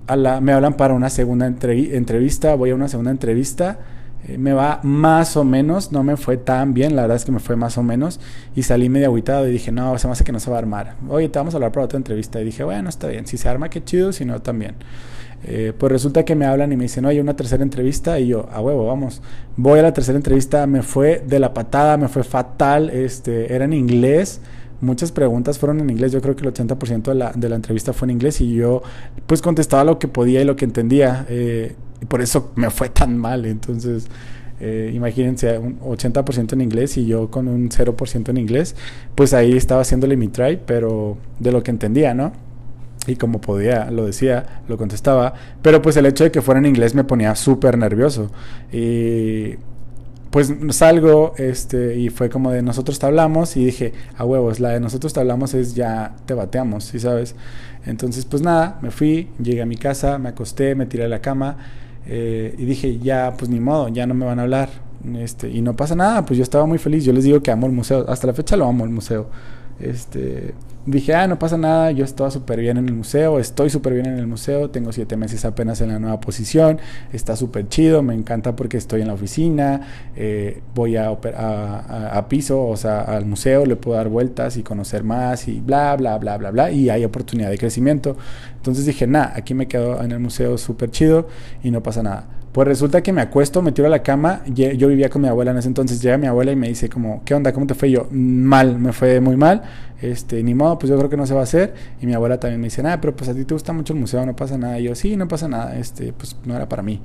a 0.06 0.16
la, 0.16 0.40
me 0.42 0.52
hablan 0.52 0.74
para 0.74 0.92
una 0.92 1.08
segunda 1.08 1.46
entrevista. 1.46 2.54
Voy 2.54 2.70
a 2.70 2.74
una 2.74 2.88
segunda 2.88 3.10
entrevista. 3.10 3.78
Eh, 4.26 4.36
me 4.36 4.52
va 4.52 4.80
más 4.82 5.36
o 5.36 5.44
menos, 5.44 5.92
no 5.92 6.02
me 6.02 6.16
fue 6.16 6.36
tan 6.36 6.74
bien, 6.74 6.96
la 6.96 7.02
verdad 7.02 7.16
es 7.16 7.24
que 7.24 7.30
me 7.30 7.38
fue 7.38 7.54
más 7.54 7.78
o 7.78 7.84
menos 7.84 8.18
y 8.56 8.64
salí 8.64 8.88
medio 8.88 9.06
aguitado 9.08 9.46
y 9.46 9.52
dije, 9.52 9.70
no, 9.70 9.96
se 9.96 10.08
me 10.08 10.12
hace 10.12 10.24
que 10.24 10.32
no 10.32 10.40
se 10.40 10.50
va 10.50 10.56
a 10.56 10.58
armar. 10.58 10.96
Oye, 11.08 11.28
te 11.28 11.38
vamos 11.38 11.54
a 11.54 11.58
hablar 11.58 11.70
para 11.70 11.84
otra 11.84 11.96
entrevista 11.96 12.40
y 12.40 12.44
dije, 12.44 12.64
bueno, 12.64 12.88
está 12.88 13.06
bien, 13.06 13.26
si 13.26 13.36
se 13.36 13.48
arma, 13.48 13.70
qué 13.70 13.82
chido, 13.82 14.12
si 14.12 14.24
no, 14.24 14.42
también. 14.42 14.74
Eh, 15.44 15.72
pues 15.76 15.92
resulta 15.92 16.24
que 16.24 16.34
me 16.34 16.46
hablan 16.46 16.72
y 16.72 16.76
me 16.76 16.84
dicen, 16.84 17.04
oye, 17.04 17.20
una 17.20 17.36
tercera 17.36 17.62
entrevista 17.62 18.18
y 18.18 18.28
yo, 18.28 18.48
a 18.52 18.60
huevo, 18.60 18.86
vamos. 18.86 19.22
Voy 19.56 19.78
a 19.78 19.82
la 19.82 19.92
tercera 19.92 20.16
entrevista, 20.16 20.66
me 20.66 20.82
fue 20.82 21.22
de 21.26 21.38
la 21.38 21.54
patada, 21.54 21.96
me 21.96 22.08
fue 22.08 22.24
fatal, 22.24 22.90
este, 22.90 23.54
era 23.54 23.64
en 23.64 23.72
inglés. 23.72 24.40
Muchas 24.80 25.10
preguntas 25.10 25.58
fueron 25.58 25.80
en 25.80 25.90
inglés, 25.90 26.12
yo 26.12 26.20
creo 26.20 26.36
que 26.36 26.46
el 26.46 26.52
80% 26.52 27.02
de 27.02 27.14
la, 27.14 27.32
de 27.32 27.48
la 27.48 27.56
entrevista 27.56 27.92
fue 27.92 28.06
en 28.06 28.10
inglés 28.10 28.40
y 28.40 28.54
yo 28.54 28.82
pues 29.26 29.42
contestaba 29.42 29.82
lo 29.84 29.98
que 29.98 30.06
podía 30.06 30.40
y 30.40 30.44
lo 30.44 30.56
que 30.56 30.64
entendía. 30.64 31.26
Eh, 31.28 31.74
y 32.00 32.04
por 32.04 32.20
eso 32.20 32.52
me 32.54 32.70
fue 32.70 32.88
tan 32.88 33.16
mal. 33.18 33.44
Entonces, 33.44 34.06
eh, 34.60 34.90
imagínense, 34.94 35.58
un 35.58 35.78
80% 35.80 36.52
en 36.52 36.60
inglés 36.60 36.96
y 36.96 37.06
yo 37.06 37.30
con 37.30 37.48
un 37.48 37.70
0% 37.70 38.28
en 38.28 38.36
inglés, 38.36 38.74
pues 39.14 39.34
ahí 39.34 39.56
estaba 39.56 39.82
haciéndole 39.82 40.16
mi 40.16 40.28
try, 40.28 40.58
pero 40.64 41.16
de 41.38 41.52
lo 41.52 41.62
que 41.62 41.70
entendía, 41.70 42.14
¿no? 42.14 42.32
Y 43.08 43.16
como 43.16 43.40
podía, 43.40 43.90
lo 43.90 44.06
decía, 44.06 44.62
lo 44.68 44.76
contestaba. 44.76 45.34
Pero 45.62 45.82
pues 45.82 45.96
el 45.96 46.06
hecho 46.06 46.24
de 46.24 46.30
que 46.30 46.42
fuera 46.42 46.60
en 46.60 46.66
inglés 46.66 46.94
me 46.94 47.04
ponía 47.04 47.34
súper 47.34 47.76
nervioso. 47.76 48.30
Y 48.70 49.56
pues 50.30 50.52
salgo 50.70 51.32
este, 51.38 51.96
y 51.96 52.10
fue 52.10 52.28
como 52.28 52.50
de 52.50 52.62
nosotros 52.62 52.98
te 52.98 53.06
hablamos 53.06 53.56
y 53.56 53.64
dije, 53.64 53.94
a 54.16 54.24
huevos, 54.24 54.60
la 54.60 54.70
de 54.70 54.80
nosotros 54.80 55.12
te 55.12 55.20
hablamos 55.20 55.54
es 55.54 55.74
ya 55.74 56.14
te 56.26 56.34
bateamos, 56.34 56.84
¿sí 56.84 57.00
sabes? 57.00 57.34
Entonces 57.86 58.26
pues 58.26 58.42
nada, 58.42 58.78
me 58.82 58.90
fui, 58.90 59.30
llegué 59.42 59.62
a 59.62 59.66
mi 59.66 59.76
casa, 59.76 60.18
me 60.18 60.28
acosté, 60.28 60.74
me 60.74 60.84
tiré 60.84 61.04
a 61.04 61.08
la 61.08 61.20
cama 61.20 61.56
eh, 62.06 62.54
y 62.58 62.64
dije, 62.64 62.98
ya, 62.98 63.34
pues 63.38 63.50
ni 63.50 63.60
modo, 63.60 63.88
ya 63.88 64.06
no 64.06 64.14
me 64.14 64.24
van 64.24 64.38
a 64.38 64.42
hablar. 64.42 64.70
Este, 65.16 65.48
y 65.48 65.62
no 65.62 65.76
pasa 65.76 65.94
nada, 65.94 66.24
pues 66.24 66.38
yo 66.38 66.42
estaba 66.42 66.66
muy 66.66 66.78
feliz. 66.78 67.04
Yo 67.04 67.12
les 67.12 67.24
digo 67.24 67.40
que 67.42 67.50
amo 67.50 67.66
el 67.66 67.72
museo. 67.72 68.04
Hasta 68.08 68.26
la 68.26 68.32
fecha 68.32 68.56
lo 68.56 68.66
amo 68.66 68.84
el 68.84 68.90
museo. 68.90 69.28
Este, 69.80 70.54
dije, 70.86 71.14
ah, 71.14 71.26
no 71.26 71.38
pasa 71.38 71.56
nada, 71.56 71.90
yo 71.92 72.04
estaba 72.04 72.30
súper 72.30 72.60
bien 72.60 72.78
en 72.78 72.88
el 72.88 72.94
museo, 72.94 73.38
estoy 73.38 73.70
súper 73.70 73.94
bien 73.94 74.06
en 74.06 74.18
el 74.18 74.26
museo, 74.26 74.70
tengo 74.70 74.92
siete 74.92 75.16
meses 75.16 75.44
apenas 75.44 75.80
en 75.80 75.88
la 75.88 75.98
nueva 75.98 76.20
posición, 76.20 76.78
está 77.12 77.36
súper 77.36 77.68
chido, 77.68 78.02
me 78.02 78.14
encanta 78.14 78.56
porque 78.56 78.76
estoy 78.76 79.02
en 79.02 79.08
la 79.08 79.14
oficina, 79.14 79.82
eh, 80.16 80.62
voy 80.74 80.96
a, 80.96 81.08
a, 81.08 82.18
a, 82.18 82.28
piso, 82.28 82.66
o 82.66 82.76
sea, 82.76 83.02
al 83.02 83.26
museo, 83.26 83.66
le 83.66 83.76
puedo 83.76 83.96
dar 83.96 84.08
vueltas 84.08 84.56
y 84.56 84.62
conocer 84.62 85.04
más 85.04 85.46
y 85.48 85.60
bla, 85.60 85.94
bla, 85.96 86.18
bla, 86.18 86.38
bla, 86.38 86.50
bla, 86.50 86.70
y 86.70 86.90
hay 86.90 87.04
oportunidad 87.04 87.50
de 87.50 87.58
crecimiento. 87.58 88.16
Entonces 88.56 88.86
dije, 88.86 89.06
nada, 89.06 89.32
aquí 89.36 89.54
me 89.54 89.68
quedo 89.68 90.02
en 90.02 90.12
el 90.12 90.20
museo 90.20 90.58
súper 90.58 90.90
chido 90.90 91.28
y 91.62 91.70
no 91.70 91.82
pasa 91.82 92.02
nada. 92.02 92.37
Pues 92.58 92.66
resulta 92.66 93.04
que 93.04 93.12
me 93.12 93.20
acuesto, 93.20 93.62
me 93.62 93.70
tiro 93.70 93.86
a 93.86 93.88
la 93.88 94.02
cama, 94.02 94.42
yo 94.46 94.88
vivía 94.88 95.08
con 95.08 95.22
mi 95.22 95.28
abuela 95.28 95.52
en 95.52 95.58
ese 95.58 95.68
entonces, 95.68 96.02
llega 96.02 96.18
mi 96.18 96.26
abuela 96.26 96.50
y 96.50 96.56
me 96.56 96.66
dice 96.66 96.88
como, 96.88 97.22
¿qué 97.24 97.32
onda? 97.32 97.52
¿Cómo 97.52 97.68
te 97.68 97.74
fue? 97.74 97.88
yo, 97.88 98.08
mal, 98.10 98.80
me 98.80 98.92
fue 98.92 99.20
muy 99.20 99.36
mal, 99.36 99.62
este, 100.02 100.42
ni 100.42 100.56
modo, 100.56 100.76
pues 100.76 100.90
yo 100.90 100.98
creo 100.98 101.08
que 101.08 101.16
no 101.16 101.24
se 101.24 101.34
va 101.34 101.38
a 101.38 101.42
hacer. 101.44 101.72
Y 102.02 102.06
mi 102.06 102.14
abuela 102.14 102.40
también 102.40 102.60
me 102.60 102.66
dice, 102.66 102.82
nada, 102.82 103.00
pero 103.00 103.14
pues 103.14 103.30
a 103.30 103.34
ti 103.34 103.44
te 103.44 103.54
gusta 103.54 103.72
mucho 103.72 103.92
el 103.92 104.00
museo, 104.00 104.26
no 104.26 104.34
pasa 104.34 104.58
nada. 104.58 104.80
Y 104.80 104.82
yo, 104.86 104.96
sí, 104.96 105.14
no 105.14 105.28
pasa 105.28 105.46
nada, 105.46 105.78
este, 105.78 106.12
pues 106.12 106.36
no 106.46 106.56
era 106.56 106.68
para 106.68 106.82
mí. 106.82 107.00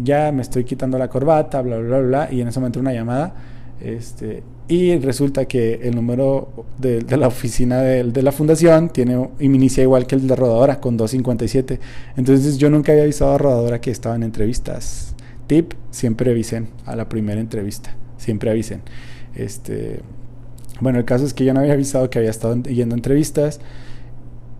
Ya 0.00 0.32
me 0.32 0.40
estoy 0.40 0.64
quitando 0.64 0.96
la 0.96 1.08
corbata, 1.08 1.60
bla, 1.60 1.76
bla, 1.76 1.98
bla, 1.98 2.08
bla, 2.08 2.28
y 2.32 2.40
en 2.40 2.48
ese 2.48 2.58
momento 2.58 2.80
una 2.80 2.94
llamada, 2.94 3.34
este, 3.82 4.42
y 4.68 4.96
resulta 4.98 5.46
que 5.46 5.80
el 5.82 5.96
número 5.96 6.66
de, 6.78 7.04
la 7.16 7.26
oficina 7.26 7.80
de, 7.80 8.04
de, 8.04 8.22
la 8.22 8.30
fundación 8.30 8.90
tiene 8.90 9.28
inicia 9.40 9.82
igual 9.82 10.06
que 10.06 10.14
el 10.14 10.26
de 10.26 10.36
Rodadora, 10.36 10.80
con 10.80 10.96
257. 10.96 11.80
Entonces 12.16 12.58
yo 12.58 12.70
nunca 12.70 12.92
había 12.92 13.04
avisado 13.04 13.32
a 13.32 13.38
Rodadora 13.38 13.80
que 13.80 13.90
estaba 13.90 14.14
en 14.14 14.22
entrevistas. 14.22 15.14
Tip, 15.46 15.72
siempre 15.90 16.30
avisen 16.30 16.68
a 16.86 16.94
la 16.94 17.08
primera 17.08 17.40
entrevista. 17.40 17.96
Siempre 18.18 18.50
avisen. 18.50 18.82
Este, 19.34 20.00
bueno, 20.80 20.98
el 20.98 21.04
caso 21.04 21.24
es 21.24 21.34
que 21.34 21.44
yo 21.44 21.52
no 21.52 21.60
había 21.60 21.72
avisado 21.72 22.08
que 22.08 22.18
había 22.18 22.30
estado 22.30 22.62
yendo 22.62 22.94
a 22.94 22.98
entrevistas. 22.98 23.60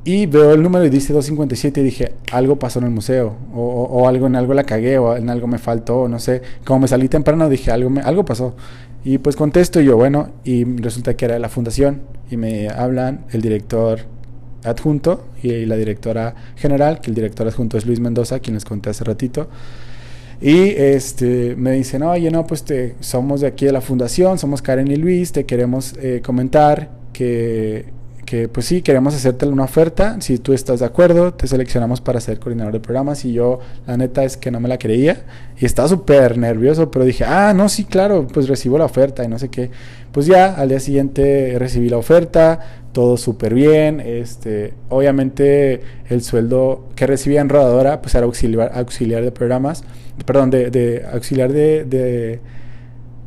Y 0.05 0.27
veo 0.27 0.53
el 0.53 0.63
número 0.63 0.85
y 0.85 0.91
dice 0.91 1.13
257 1.13 1.81
y 1.81 1.85
dije, 1.85 2.15
algo 2.33 2.59
pasó 2.59 2.81
en 2.81 2.87
el 2.87 2.91
museo, 2.91 3.37
o, 3.55 3.61
o, 3.61 4.09
algo 4.09 4.27
en 4.27 4.35
algo 4.35 4.53
la 4.53 4.65
cagué, 4.65 4.99
o 4.99 5.17
en 5.17 5.31
algo 5.31 5.47
me 5.47 5.59
faltó, 5.59 6.09
no 6.09 6.19
sé. 6.19 6.43
Como 6.65 6.81
me 6.81 6.89
salí 6.89 7.09
temprano 7.09 7.49
dije, 7.49 7.71
algo, 7.71 7.89
me, 7.89 8.01
algo 8.01 8.25
pasó. 8.25 8.57
Y 9.05 9.19
pues 9.19 9.37
contesto 9.37 9.81
yo, 9.81 9.97
bueno, 9.97 10.31
y 10.45 10.65
resulta 10.65 11.15
que 11.15 11.25
era 11.25 11.39
la 11.39 11.49
fundación 11.49 12.03
y 12.31 12.37
me 12.37 12.69
hablan 12.69 13.27
el 13.31 13.43
director 13.43 14.01
adjunto 14.65 15.27
y 15.43 15.67
la 15.67 15.77
directora 15.77 16.35
general, 16.57 17.01
que 17.01 17.11
el 17.11 17.15
director 17.15 17.47
adjunto 17.47 17.79
es 17.79 17.87
Luis 17.87 18.01
Mendoza, 18.01 18.41
quien 18.41 18.55
les 18.55 18.65
conté 18.65 18.91
hace 18.91 19.05
ratito. 19.05 19.49
Y 20.41 20.71
este, 20.71 21.55
me 21.57 21.73
dicen, 21.73 22.03
oye, 22.03 22.31
no, 22.31 22.45
pues 22.47 22.65
te, 22.65 22.97
somos 22.99 23.41
de 23.41 23.47
aquí 23.47 23.67
de 23.67 23.73
la 23.73 23.81
fundación, 23.81 24.39
somos 24.39 24.63
Karen 24.63 24.91
y 24.91 24.97
Luis, 24.97 25.31
te 25.31 25.47
queremos 25.47 25.95
eh, 26.01 26.21
comentar 26.25 26.91
que 27.13 27.87
que 28.33 28.49
pues 28.49 28.65
sí, 28.65 28.81
queremos 28.81 29.15
hacerte 29.15 29.45
una 29.45 29.65
oferta, 29.65 30.17
si 30.23 30.39
tú 30.39 30.55
estás 30.55 30.81
de 30.81 30.87
acuerdo, 30.87 31.35
te 31.35 31.47
seleccionamos 31.47 32.01
para 32.01 32.19
ser 32.19 32.39
coordinador 32.41 32.73
de 32.73 32.81
programas. 32.81 33.27
Y 33.27 33.35
yo 33.35 33.61
la 33.87 33.99
neta 33.99 34.25
es 34.25 34.39
que 34.39 34.51
no 34.51 34.59
me 34.59 34.71
la 34.71 34.79
creía. 34.79 35.27
Y 35.59 35.67
estaba 35.67 35.87
súper 35.87 36.39
nervioso, 36.39 36.91
pero 36.91 37.05
dije, 37.05 37.27
ah, 37.27 37.53
no, 37.53 37.69
sí, 37.69 37.85
claro, 37.85 38.27
pues 38.27 38.49
recibo 38.49 38.79
la 38.79 38.87
oferta 38.87 39.23
y 39.23 39.29
no 39.29 39.39
sé 39.39 39.51
qué. 39.51 39.71
Pues 40.13 40.25
ya, 40.25 40.55
al 40.55 40.71
día 40.71 40.81
siguiente 40.81 41.57
recibí 41.59 41.91
la 41.91 41.99
oferta, 41.99 42.61
todo 42.93 43.19
súper 43.19 43.53
bien, 43.53 44.01
este, 44.01 44.73
obviamente 44.89 45.83
el 46.09 46.23
sueldo 46.23 46.89
que 46.97 47.07
recibía 47.07 47.43
en 47.43 47.51
Rodadora 47.51 48.01
pues 48.01 48.15
era 48.15 48.25
auxiliar, 48.25 48.73
auxiliar 48.75 49.23
de 49.23 49.33
programas, 49.33 49.85
perdón, 50.25 50.49
de, 50.49 50.71
de 50.71 51.05
auxiliar 51.13 51.53
de 51.53 51.85
de 51.85 52.41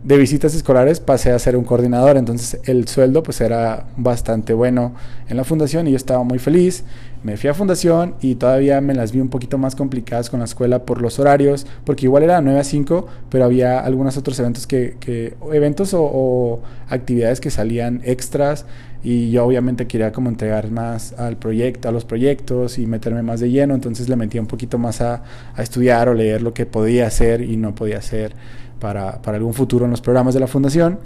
visitas 0.05 0.53
escolares 0.53 0.99
pasé 0.99 1.31
a 1.31 1.39
ser 1.39 1.57
un 1.57 1.63
coordinador, 1.63 2.15
entonces 2.15 2.59
el 2.65 2.87
sueldo 2.87 3.23
pues 3.23 3.41
era 3.41 3.87
bastante 3.97 4.53
bueno 4.53 4.93
en 5.27 5.35
la 5.35 5.43
fundación 5.43 5.87
y 5.87 5.91
yo 5.91 5.97
estaba 5.97 6.23
muy 6.23 6.37
feliz. 6.37 6.83
Me 7.23 7.37
fui 7.37 7.49
a 7.49 7.55
fundación 7.55 8.13
y 8.21 8.35
todavía 8.35 8.81
me 8.81 8.93
las 8.93 9.11
vi 9.11 9.19
un 9.19 9.29
poquito 9.29 9.57
más 9.57 9.75
complicadas 9.75 10.29
con 10.29 10.41
la 10.41 10.45
escuela 10.45 10.85
por 10.85 11.01
los 11.01 11.17
horarios, 11.17 11.65
porque 11.83 12.05
igual 12.05 12.21
era 12.21 12.39
9 12.39 12.59
a 12.59 12.63
5, 12.63 13.07
pero 13.31 13.45
había 13.45 13.79
algunos 13.79 14.15
otros 14.15 14.39
eventos 14.39 14.67
que, 14.67 14.95
que 14.99 15.33
eventos 15.51 15.95
o, 15.95 16.61
actividades 16.87 17.41
que 17.41 17.49
salían 17.49 18.01
extras 18.03 18.67
y 19.03 19.31
yo 19.31 19.43
obviamente 19.43 19.87
quería 19.87 20.11
como 20.11 20.29
entregar 20.29 20.69
más 20.69 21.13
al 21.13 21.37
proyecto, 21.37 21.89
a 21.89 21.91
los 21.91 22.05
proyectos 22.05 22.77
y 22.77 22.85
meterme 22.85 23.23
más 23.23 23.39
de 23.39 23.49
lleno, 23.49 23.73
entonces 23.73 24.07
le 24.07 24.15
metía 24.15 24.39
un 24.39 24.47
poquito 24.47 24.77
más 24.77 25.01
a, 25.01 25.23
a 25.55 25.63
estudiar 25.63 26.09
o 26.09 26.13
leer 26.13 26.43
lo 26.43 26.53
que 26.53 26.67
podía 26.67 27.07
hacer 27.07 27.41
y 27.41 27.57
no 27.57 27.73
podía 27.73 27.97
hacer 27.97 28.35
para, 28.79 29.21
para, 29.21 29.37
algún 29.37 29.53
futuro 29.53 29.85
en 29.85 29.91
los 29.91 30.01
programas 30.01 30.33
de 30.33 30.39
la 30.39 30.47
fundación. 30.47 30.99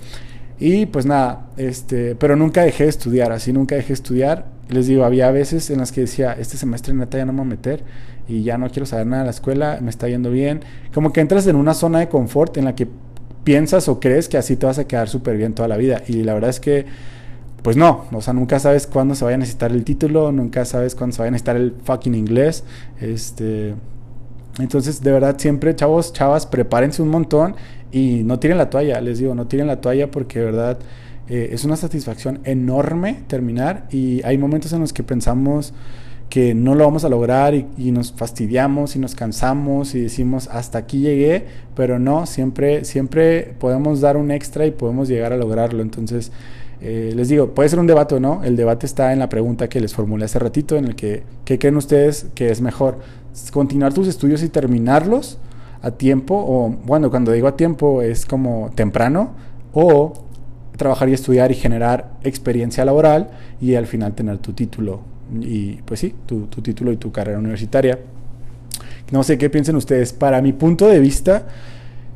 Y 0.59 0.87
pues 0.87 1.05
nada, 1.05 1.47
este, 1.57 2.15
pero 2.15 2.35
nunca 2.35 2.63
dejé 2.63 2.83
de 2.83 2.89
estudiar, 2.89 3.31
así 3.31 3.53
nunca 3.53 3.75
dejé 3.75 3.89
de 3.89 3.93
estudiar. 3.93 4.45
Les 4.67 4.87
digo, 4.87 5.05
había 5.05 5.31
veces 5.31 5.69
en 5.69 5.79
las 5.79 5.91
que 5.91 6.01
decía, 6.01 6.33
este 6.33 6.57
semestre 6.57 6.93
neta 6.93 7.17
ya 7.17 7.25
no 7.25 7.31
me 7.31 7.39
voy 7.39 7.47
a 7.47 7.49
meter 7.49 7.83
y 8.27 8.43
ya 8.43 8.57
no 8.57 8.69
quiero 8.69 8.85
saber 8.85 9.07
nada 9.07 9.23
de 9.23 9.27
la 9.27 9.31
escuela, 9.31 9.79
me 9.81 9.89
está 9.89 10.07
yendo 10.07 10.29
bien. 10.29 10.61
Como 10.93 11.13
que 11.13 11.21
entras 11.21 11.47
en 11.47 11.55
una 11.55 11.73
zona 11.73 11.99
de 11.99 12.09
confort 12.09 12.57
en 12.57 12.65
la 12.65 12.75
que 12.75 12.87
piensas 13.43 13.87
o 13.87 13.99
crees 13.99 14.29
que 14.29 14.37
así 14.37 14.55
te 14.57 14.65
vas 14.65 14.77
a 14.77 14.85
quedar 14.85 15.09
súper 15.09 15.37
bien 15.37 15.53
toda 15.53 15.67
la 15.67 15.77
vida. 15.77 16.03
Y 16.07 16.23
la 16.23 16.33
verdad 16.33 16.49
es 16.49 16.59
que, 16.59 16.85
pues 17.63 17.77
no, 17.77 18.05
o 18.11 18.21
sea, 18.21 18.33
nunca 18.33 18.59
sabes 18.59 18.85
cuándo 18.85 19.15
se 19.15 19.25
vaya 19.25 19.35
a 19.35 19.39
necesitar 19.39 19.71
el 19.71 19.83
título, 19.83 20.31
nunca 20.31 20.65
sabes 20.65 20.93
cuándo 20.93 21.15
se 21.15 21.21
vaya 21.21 21.29
a 21.29 21.31
necesitar 21.31 21.55
el 21.55 21.73
fucking 21.83 22.13
inglés. 22.13 22.63
Este, 23.01 23.73
entonces, 24.59 25.01
de 25.01 25.11
verdad, 25.11 25.35
siempre, 25.37 25.75
chavos, 25.75 26.13
chavas, 26.13 26.45
prepárense 26.45 27.01
un 27.01 27.09
montón 27.09 27.55
y 27.91 28.23
no 28.23 28.39
tiren 28.39 28.57
la 28.57 28.69
toalla, 28.69 29.01
les 29.01 29.19
digo, 29.19 29.33
no 29.35 29.47
tiren 29.47 29.67
la 29.67 29.81
toalla 29.81 30.11
porque 30.11 30.39
de 30.39 30.45
verdad 30.45 30.79
eh, 31.29 31.49
es 31.51 31.63
una 31.63 31.75
satisfacción 31.75 32.39
enorme 32.43 33.23
terminar 33.27 33.87
y 33.91 34.21
hay 34.23 34.37
momentos 34.37 34.73
en 34.73 34.81
los 34.81 34.93
que 34.93 35.03
pensamos 35.03 35.73
que 36.29 36.53
no 36.53 36.75
lo 36.75 36.83
vamos 36.83 37.03
a 37.05 37.09
lograr 37.09 37.55
y, 37.55 37.91
nos 37.91 38.11
fastidiamos 38.11 38.95
y 38.95 38.99
nos 38.99 39.15
cansamos 39.15 39.95
y 39.95 40.01
decimos 40.01 40.47
hasta 40.51 40.77
aquí 40.77 40.99
llegué, 40.99 41.45
pero 41.75 41.97
no, 41.97 42.25
siempre, 42.27 42.85
siempre 42.85 43.55
podemos 43.59 43.99
dar 43.99 44.15
un 44.15 44.29
extra 44.29 44.65
y 44.65 44.71
podemos 44.71 45.07
llegar 45.07 45.33
a 45.33 45.37
lograrlo. 45.37 45.81
Entonces, 45.81 46.31
eh, 46.81 47.13
les 47.15 47.29
digo, 47.29 47.53
puede 47.55 47.67
ser 47.67 47.79
un 47.79 47.87
debate 47.87 48.15
o 48.15 48.19
no, 48.19 48.43
el 48.43 48.55
debate 48.55 48.85
está 48.85 49.11
en 49.11 49.19
la 49.19 49.27
pregunta 49.27 49.67
que 49.69 49.79
les 49.79 49.93
formulé 49.93 50.25
hace 50.25 50.39
ratito, 50.39 50.77
en 50.77 50.85
el 50.85 50.95
que, 50.95 51.23
¿qué 51.45 51.57
creen 51.57 51.77
ustedes 51.77 52.27
que 52.35 52.51
es 52.51 52.61
mejor? 52.61 52.99
Continuar 53.51 53.93
tus 53.93 54.07
estudios 54.07 54.43
y 54.43 54.49
terminarlos 54.49 55.37
a 55.81 55.91
tiempo, 55.91 56.35
o 56.35 56.69
bueno, 56.85 57.09
cuando 57.09 57.31
digo 57.31 57.47
a 57.47 57.55
tiempo 57.55 58.01
es 58.01 58.25
como 58.25 58.71
temprano, 58.75 59.31
o 59.73 60.13
trabajar 60.77 61.09
y 61.09 61.13
estudiar 61.13 61.51
y 61.51 61.55
generar 61.55 62.11
experiencia 62.23 62.85
laboral 62.85 63.29
y 63.61 63.75
al 63.75 63.85
final 63.85 64.13
tener 64.13 64.37
tu 64.37 64.53
título 64.53 65.01
y 65.41 65.73
pues 65.83 65.99
sí, 65.99 66.15
tu, 66.25 66.47
tu 66.47 66.61
título 66.61 66.91
y 66.91 66.97
tu 66.97 67.11
carrera 67.11 67.37
universitaria. 67.37 67.99
No 69.11 69.23
sé 69.23 69.37
qué 69.37 69.49
piensen 69.49 69.75
ustedes. 69.75 70.13
Para 70.13 70.41
mi 70.41 70.53
punto 70.53 70.87
de 70.87 70.99
vista, 70.99 71.47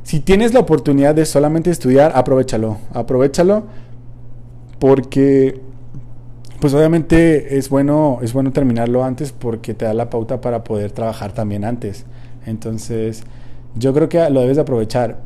si 0.03 0.19
tienes 0.19 0.53
la 0.53 0.59
oportunidad 0.59 1.15
de 1.15 1.25
solamente 1.25 1.69
estudiar, 1.69 2.11
aprovechalo. 2.15 2.77
Aprovechalo 2.93 3.63
porque 4.79 5.61
pues 6.63 6.73
obviamente 6.73 7.57
es 7.57 7.67
bueno, 7.67 8.19
es 8.21 8.31
bueno 8.31 8.53
terminarlo 8.53 9.03
antes 9.03 9.33
porque 9.33 9.73
te 9.73 9.83
da 9.83 9.93
la 9.93 10.09
pauta 10.09 10.39
para 10.39 10.63
poder 10.63 10.93
trabajar 10.93 11.33
también 11.33 11.65
antes. 11.65 12.05
Entonces, 12.45 13.25
yo 13.75 13.93
creo 13.93 14.07
que 14.07 14.29
lo 14.29 14.39
debes 14.39 14.55
de 14.55 14.61
aprovechar. 14.61 15.19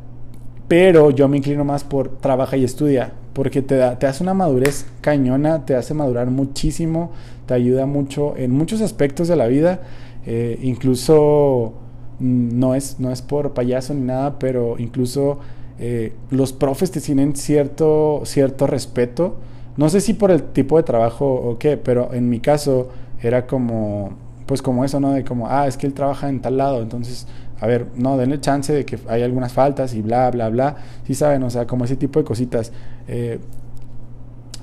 Pero 0.68 1.12
yo 1.12 1.28
me 1.28 1.38
inclino 1.38 1.64
más 1.64 1.84
por 1.84 2.18
trabaja 2.18 2.58
y 2.58 2.64
estudia, 2.64 3.14
porque 3.34 3.62
te, 3.62 3.76
da, 3.76 4.00
te 4.00 4.08
hace 4.08 4.24
una 4.24 4.34
madurez 4.34 4.88
cañona, 5.02 5.64
te 5.64 5.76
hace 5.76 5.94
madurar 5.94 6.32
muchísimo, 6.32 7.12
te 7.46 7.54
ayuda 7.54 7.86
mucho 7.86 8.36
en 8.36 8.50
muchos 8.50 8.82
aspectos 8.82 9.28
de 9.28 9.36
la 9.36 9.46
vida. 9.46 9.82
Eh, 10.26 10.58
incluso 10.64 11.76
mm, 12.18 12.58
no 12.58 12.74
es, 12.74 13.00
no 13.00 13.12
es 13.12 13.22
por 13.22 13.54
payaso 13.54 13.94
ni 13.94 14.02
nada, 14.02 14.40
pero 14.40 14.80
incluso 14.80 15.38
eh, 15.78 16.14
los 16.32 16.52
profes 16.52 16.90
te 16.90 17.00
tienen 17.00 17.36
cierto, 17.36 18.24
cierto 18.26 18.66
respeto 18.66 19.36
no 19.78 19.90
sé 19.90 20.02
si 20.02 20.14
por 20.14 20.32
el 20.32 20.44
tipo 20.44 20.78
de 20.78 20.84
trabajo 20.84 21.26
o 21.34 21.58
qué, 21.58 21.78
pero 21.78 22.14
en 22.14 22.30
mi 22.30 22.40
caso 22.40 22.90
era 23.22 23.46
como, 23.48 24.12
pues 24.46 24.62
como 24.62 24.84
eso, 24.84 25.00
¿no? 25.00 25.12
De 25.12 25.24
como, 25.24 25.48
ah, 25.48 25.68
es 25.68 25.78
que 25.78 25.88
él 25.88 25.94
trabaja 25.94 26.30
en 26.30 26.42
tal 26.42 26.58
lado, 26.58 26.82
entonces, 26.82 27.28
a 27.60 27.68
ver, 27.68 27.88
no, 27.96 28.18
denle 28.18 28.40
chance 28.40 28.74
de 28.74 28.86
que 28.86 29.00
hay 29.08 29.22
algunas 29.22 29.54
faltas 29.54 29.94
y 29.94 30.02
bla, 30.02 30.30
bla, 30.32 30.50
bla. 30.50 30.76
Sí 31.06 31.14
saben, 31.14 31.44
o 31.44 31.50
sea, 31.50 31.66
como 31.68 31.86
ese 31.86 31.96
tipo 31.96 32.20
de 32.20 32.26
cositas. 32.26 32.72
Eh, 33.08 33.40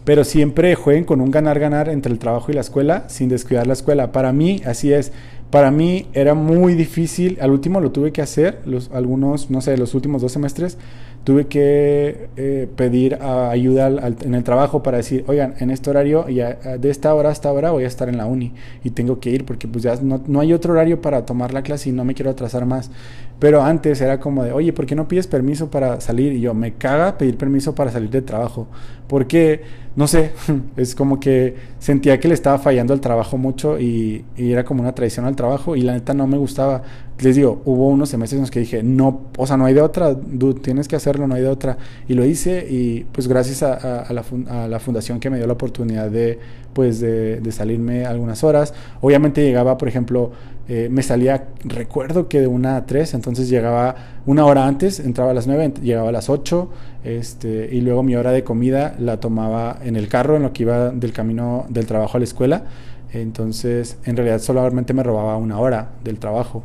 pero 0.04 0.24
siempre 0.24 0.74
jueguen 0.74 1.04
con 1.04 1.20
un 1.20 1.30
ganar-ganar 1.30 1.88
entre 1.88 2.12
el 2.12 2.18
trabajo 2.18 2.50
y 2.50 2.54
la 2.54 2.60
escuela 2.60 3.04
sin 3.08 3.28
descuidar 3.28 3.66
la 3.66 3.72
escuela. 3.72 4.12
Para 4.12 4.32
mí, 4.32 4.60
así 4.66 4.92
es. 4.92 5.12
Para 5.50 5.70
mí 5.70 6.08
era 6.12 6.34
muy 6.34 6.74
difícil, 6.74 7.38
al 7.40 7.52
último 7.52 7.80
lo 7.80 7.92
tuve 7.92 8.12
que 8.12 8.20
hacer, 8.20 8.60
los, 8.66 8.90
algunos, 8.92 9.50
no 9.50 9.60
sé, 9.60 9.76
los 9.76 9.94
últimos 9.94 10.20
dos 10.20 10.32
semestres, 10.32 10.78
tuve 11.24 11.46
que 11.46 12.28
eh, 12.36 12.68
pedir 12.76 13.18
ayuda 13.22 13.88
en 13.88 14.34
el 14.34 14.44
trabajo 14.44 14.82
para 14.82 14.98
decir, 14.98 15.24
oigan, 15.26 15.54
en 15.58 15.70
este 15.70 15.88
horario, 15.88 16.28
ya, 16.28 16.54
de 16.78 16.90
esta 16.90 17.14
hora 17.14 17.30
hasta 17.30 17.48
ahora 17.48 17.70
voy 17.70 17.84
a 17.84 17.86
estar 17.86 18.10
en 18.10 18.18
la 18.18 18.26
uni 18.26 18.52
y 18.84 18.90
tengo 18.90 19.20
que 19.20 19.30
ir 19.30 19.46
porque 19.46 19.66
pues 19.66 19.82
ya 19.82 19.96
no, 20.02 20.22
no, 20.26 20.40
hay 20.40 20.52
otro 20.52 20.74
horario 20.74 21.00
para 21.00 21.24
tomar 21.24 21.54
la 21.54 21.62
clase 21.62 21.88
y 21.88 21.92
no 21.92 22.04
me 22.04 22.14
quiero 22.14 22.30
atrasar 22.30 22.66
más. 22.66 22.90
Pero 23.38 23.62
antes 23.62 24.00
era 24.00 24.20
como 24.20 24.44
de, 24.44 24.52
oye, 24.52 24.72
¿por 24.72 24.86
qué 24.86 24.94
no 24.94 25.08
pides 25.08 25.26
permiso 25.26 25.70
para 25.70 26.00
salir? 26.00 26.32
Y 26.34 26.40
yo, 26.40 26.54
me 26.54 26.74
caga 26.74 27.18
pedir 27.18 27.36
permiso 27.36 27.74
para 27.74 27.90
salir 27.90 28.10
de 28.10 28.22
trabajo. 28.22 28.68
Porque, 29.08 29.62
no 29.96 30.08
sé, 30.08 30.32
es 30.76 30.94
como 30.94 31.20
que 31.20 31.54
sentía 31.78 32.18
que 32.18 32.28
le 32.28 32.34
estaba 32.34 32.58
fallando 32.58 32.92
el 32.92 33.00
trabajo 33.00 33.38
mucho 33.38 33.78
y, 33.78 34.24
y 34.36 34.50
era 34.50 34.64
como 34.64 34.82
una 34.82 34.94
traición 34.94 35.26
al 35.26 35.36
trabajo 35.36 35.44
trabajo 35.44 35.76
y 35.76 35.82
la 35.82 35.92
neta 35.92 36.14
no 36.14 36.26
me 36.26 36.38
gustaba. 36.38 36.82
Les 37.20 37.36
digo, 37.36 37.62
hubo 37.64 37.88
unos 37.88 38.08
semestres 38.08 38.38
en 38.38 38.42
los 38.42 38.50
que 38.50 38.60
dije, 38.60 38.82
no, 38.82 39.26
o 39.36 39.46
sea, 39.46 39.56
no 39.56 39.66
hay 39.66 39.74
de 39.74 39.82
otra, 39.82 40.14
dude, 40.14 40.60
tienes 40.60 40.88
que 40.88 40.96
hacerlo, 40.96 41.28
no 41.28 41.34
hay 41.34 41.42
de 41.42 41.48
otra. 41.48 41.76
Y 42.08 42.14
lo 42.14 42.24
hice 42.24 42.66
y 42.68 43.04
pues 43.12 43.28
gracias 43.28 43.62
a, 43.62 44.12
la, 44.12 44.24
a 44.48 44.68
la, 44.68 44.80
fundación 44.80 45.20
que 45.20 45.30
me 45.30 45.36
dio 45.36 45.46
la 45.46 45.52
oportunidad 45.52 46.10
de, 46.10 46.38
pues, 46.72 47.00
de, 47.00 47.40
de 47.40 47.52
salirme 47.52 48.04
algunas 48.04 48.42
horas. 48.42 48.74
Obviamente 49.00 49.44
llegaba, 49.44 49.78
por 49.78 49.88
ejemplo, 49.88 50.32
eh, 50.66 50.88
me 50.90 51.02
salía, 51.02 51.48
recuerdo 51.64 52.28
que 52.28 52.40
de 52.40 52.46
una 52.46 52.76
a 52.76 52.86
tres, 52.86 53.14
entonces 53.14 53.48
llegaba 53.48 53.94
una 54.26 54.46
hora 54.46 54.66
antes, 54.66 55.00
entraba 55.00 55.32
a 55.32 55.34
las 55.34 55.46
nueve, 55.46 55.72
llegaba 55.82 56.08
a 56.08 56.12
las 56.12 56.30
ocho, 56.30 56.70
este, 57.04 57.68
y 57.70 57.80
luego 57.82 58.02
mi 58.02 58.16
hora 58.16 58.32
de 58.32 58.42
comida 58.42 58.94
la 58.98 59.20
tomaba 59.20 59.78
en 59.84 59.96
el 59.96 60.08
carro, 60.08 60.36
en 60.36 60.42
lo 60.42 60.52
que 60.52 60.62
iba 60.62 60.90
del 60.90 61.12
camino 61.12 61.66
del 61.68 61.86
trabajo 61.86 62.16
a 62.16 62.20
la 62.20 62.24
escuela. 62.24 62.64
Entonces, 63.12 63.98
en 64.04 64.16
realidad 64.16 64.40
solamente 64.40 64.94
me 64.94 65.02
robaba 65.02 65.36
una 65.36 65.58
hora 65.58 65.90
del 66.02 66.18
trabajo. 66.18 66.64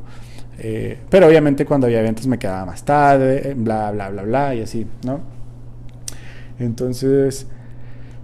Eh, 0.57 0.97
pero 1.09 1.27
obviamente 1.27 1.65
cuando 1.65 1.87
había 1.87 1.99
eventos 1.99 2.27
me 2.27 2.37
quedaba 2.37 2.65
más 2.65 2.83
tarde, 2.83 3.53
bla, 3.55 3.91
bla, 3.91 4.09
bla, 4.09 4.23
bla, 4.23 4.55
y 4.55 4.61
así, 4.61 4.85
¿no? 5.05 5.19
Entonces, 6.59 7.47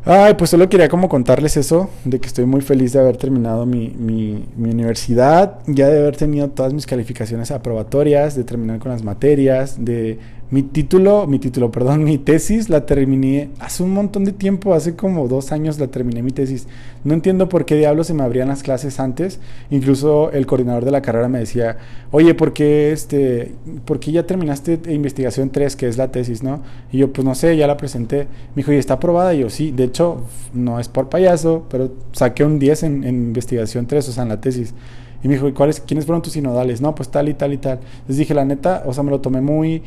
Ay, 0.07 0.35
pues 0.35 0.51
solo 0.51 0.69
quería 0.69 0.87
como 0.87 1.09
contarles 1.09 1.57
eso, 1.57 1.89
de 2.03 2.19
que 2.19 2.27
estoy 2.27 2.45
muy 2.45 2.61
feliz 2.61 2.93
de 2.93 2.99
haber 2.99 3.17
terminado 3.17 3.65
mi, 3.65 3.89
mi, 3.89 4.45
mi, 4.55 4.69
universidad, 4.69 5.57
ya 5.65 5.87
de 5.87 5.97
haber 5.97 6.15
tenido 6.15 6.47
todas 6.49 6.73
mis 6.73 6.85
calificaciones 6.85 7.49
aprobatorias, 7.49 8.35
de 8.35 8.43
terminar 8.43 8.77
con 8.77 8.91
las 8.91 9.01
materias, 9.01 9.83
de 9.83 10.19
mi 10.51 10.61
título, 10.61 11.25
mi 11.25 11.39
título, 11.39 11.71
perdón, 11.71 12.03
mi 12.03 12.19
tesis 12.19 12.69
la 12.69 12.85
terminé 12.85 13.49
hace 13.59 13.81
un 13.81 13.91
montón 13.91 14.25
de 14.25 14.31
tiempo, 14.31 14.75
hace 14.75 14.95
como 14.95 15.27
dos 15.27 15.51
años 15.51 15.79
la 15.79 15.87
terminé 15.87 16.21
mi 16.21 16.31
tesis. 16.31 16.67
No 17.03 17.15
entiendo 17.15 17.49
por 17.49 17.65
qué 17.65 17.75
diablos 17.75 18.07
se 18.07 18.13
me 18.13 18.23
abrían 18.23 18.49
las 18.49 18.61
clases 18.61 18.99
antes. 18.99 19.39
Incluso 19.71 20.31
el 20.31 20.45
coordinador 20.45 20.85
de 20.85 20.91
la 20.91 21.01
carrera 21.01 21.29
me 21.29 21.39
decía, 21.39 21.77
oye, 22.11 22.35
¿por 22.35 22.53
qué, 22.53 22.91
este, 22.91 23.53
¿por 23.85 23.99
qué 23.99 24.11
ya 24.11 24.27
terminaste 24.27 24.79
investigación 24.87 25.49
3, 25.49 25.75
que 25.75 25.87
es 25.87 25.97
la 25.97 26.11
tesis, 26.11 26.43
no? 26.43 26.61
Y 26.91 26.99
yo, 26.99 27.11
pues 27.11 27.25
no 27.25 27.33
sé, 27.33 27.57
ya 27.57 27.65
la 27.65 27.77
presenté. 27.77 28.27
Me 28.53 28.57
dijo, 28.57 28.71
¿y 28.71 28.77
está 28.77 28.95
aprobada? 28.95 29.33
Y 29.33 29.39
yo, 29.39 29.49
sí, 29.49 29.71
de 29.71 29.85
hecho, 29.85 30.21
no 30.53 30.79
es 30.79 30.87
por 30.89 31.09
payaso, 31.09 31.65
pero 31.69 31.91
saqué 32.11 32.43
un 32.43 32.59
10 32.59 32.83
en, 32.83 33.03
investigación 33.03 33.87
3, 33.87 34.09
o 34.09 34.11
sea, 34.11 34.23
en 34.23 34.29
la 34.29 34.39
tesis. 34.41 34.75
Y 35.23 35.27
me 35.27 35.33
dijo, 35.33 35.47
¿y 35.47 35.53
cuáles, 35.53 35.79
quiénes 35.79 36.05
fueron 36.05 36.21
tus 36.21 36.33
sinodales? 36.33 36.81
No, 36.81 36.93
pues 36.93 37.09
tal 37.09 37.29
y 37.29 37.33
tal 37.33 37.51
y 37.51 37.57
tal. 37.57 37.79
Les 38.07 38.17
dije, 38.17 38.35
la 38.35 38.45
neta, 38.45 38.83
o 38.85 38.93
sea, 38.93 39.03
me 39.03 39.09
lo 39.09 39.21
tomé 39.21 39.41
muy 39.41 39.81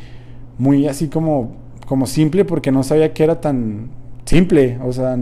muy 0.59 0.87
así 0.87 1.07
como, 1.07 1.55
como 1.87 2.05
simple 2.05 2.45
porque 2.45 2.71
no 2.71 2.83
sabía 2.83 3.11
que 3.13 3.23
era 3.23 3.41
tan 3.41 3.89
simple. 4.25 4.77
O 4.83 4.93
sea, 4.93 5.17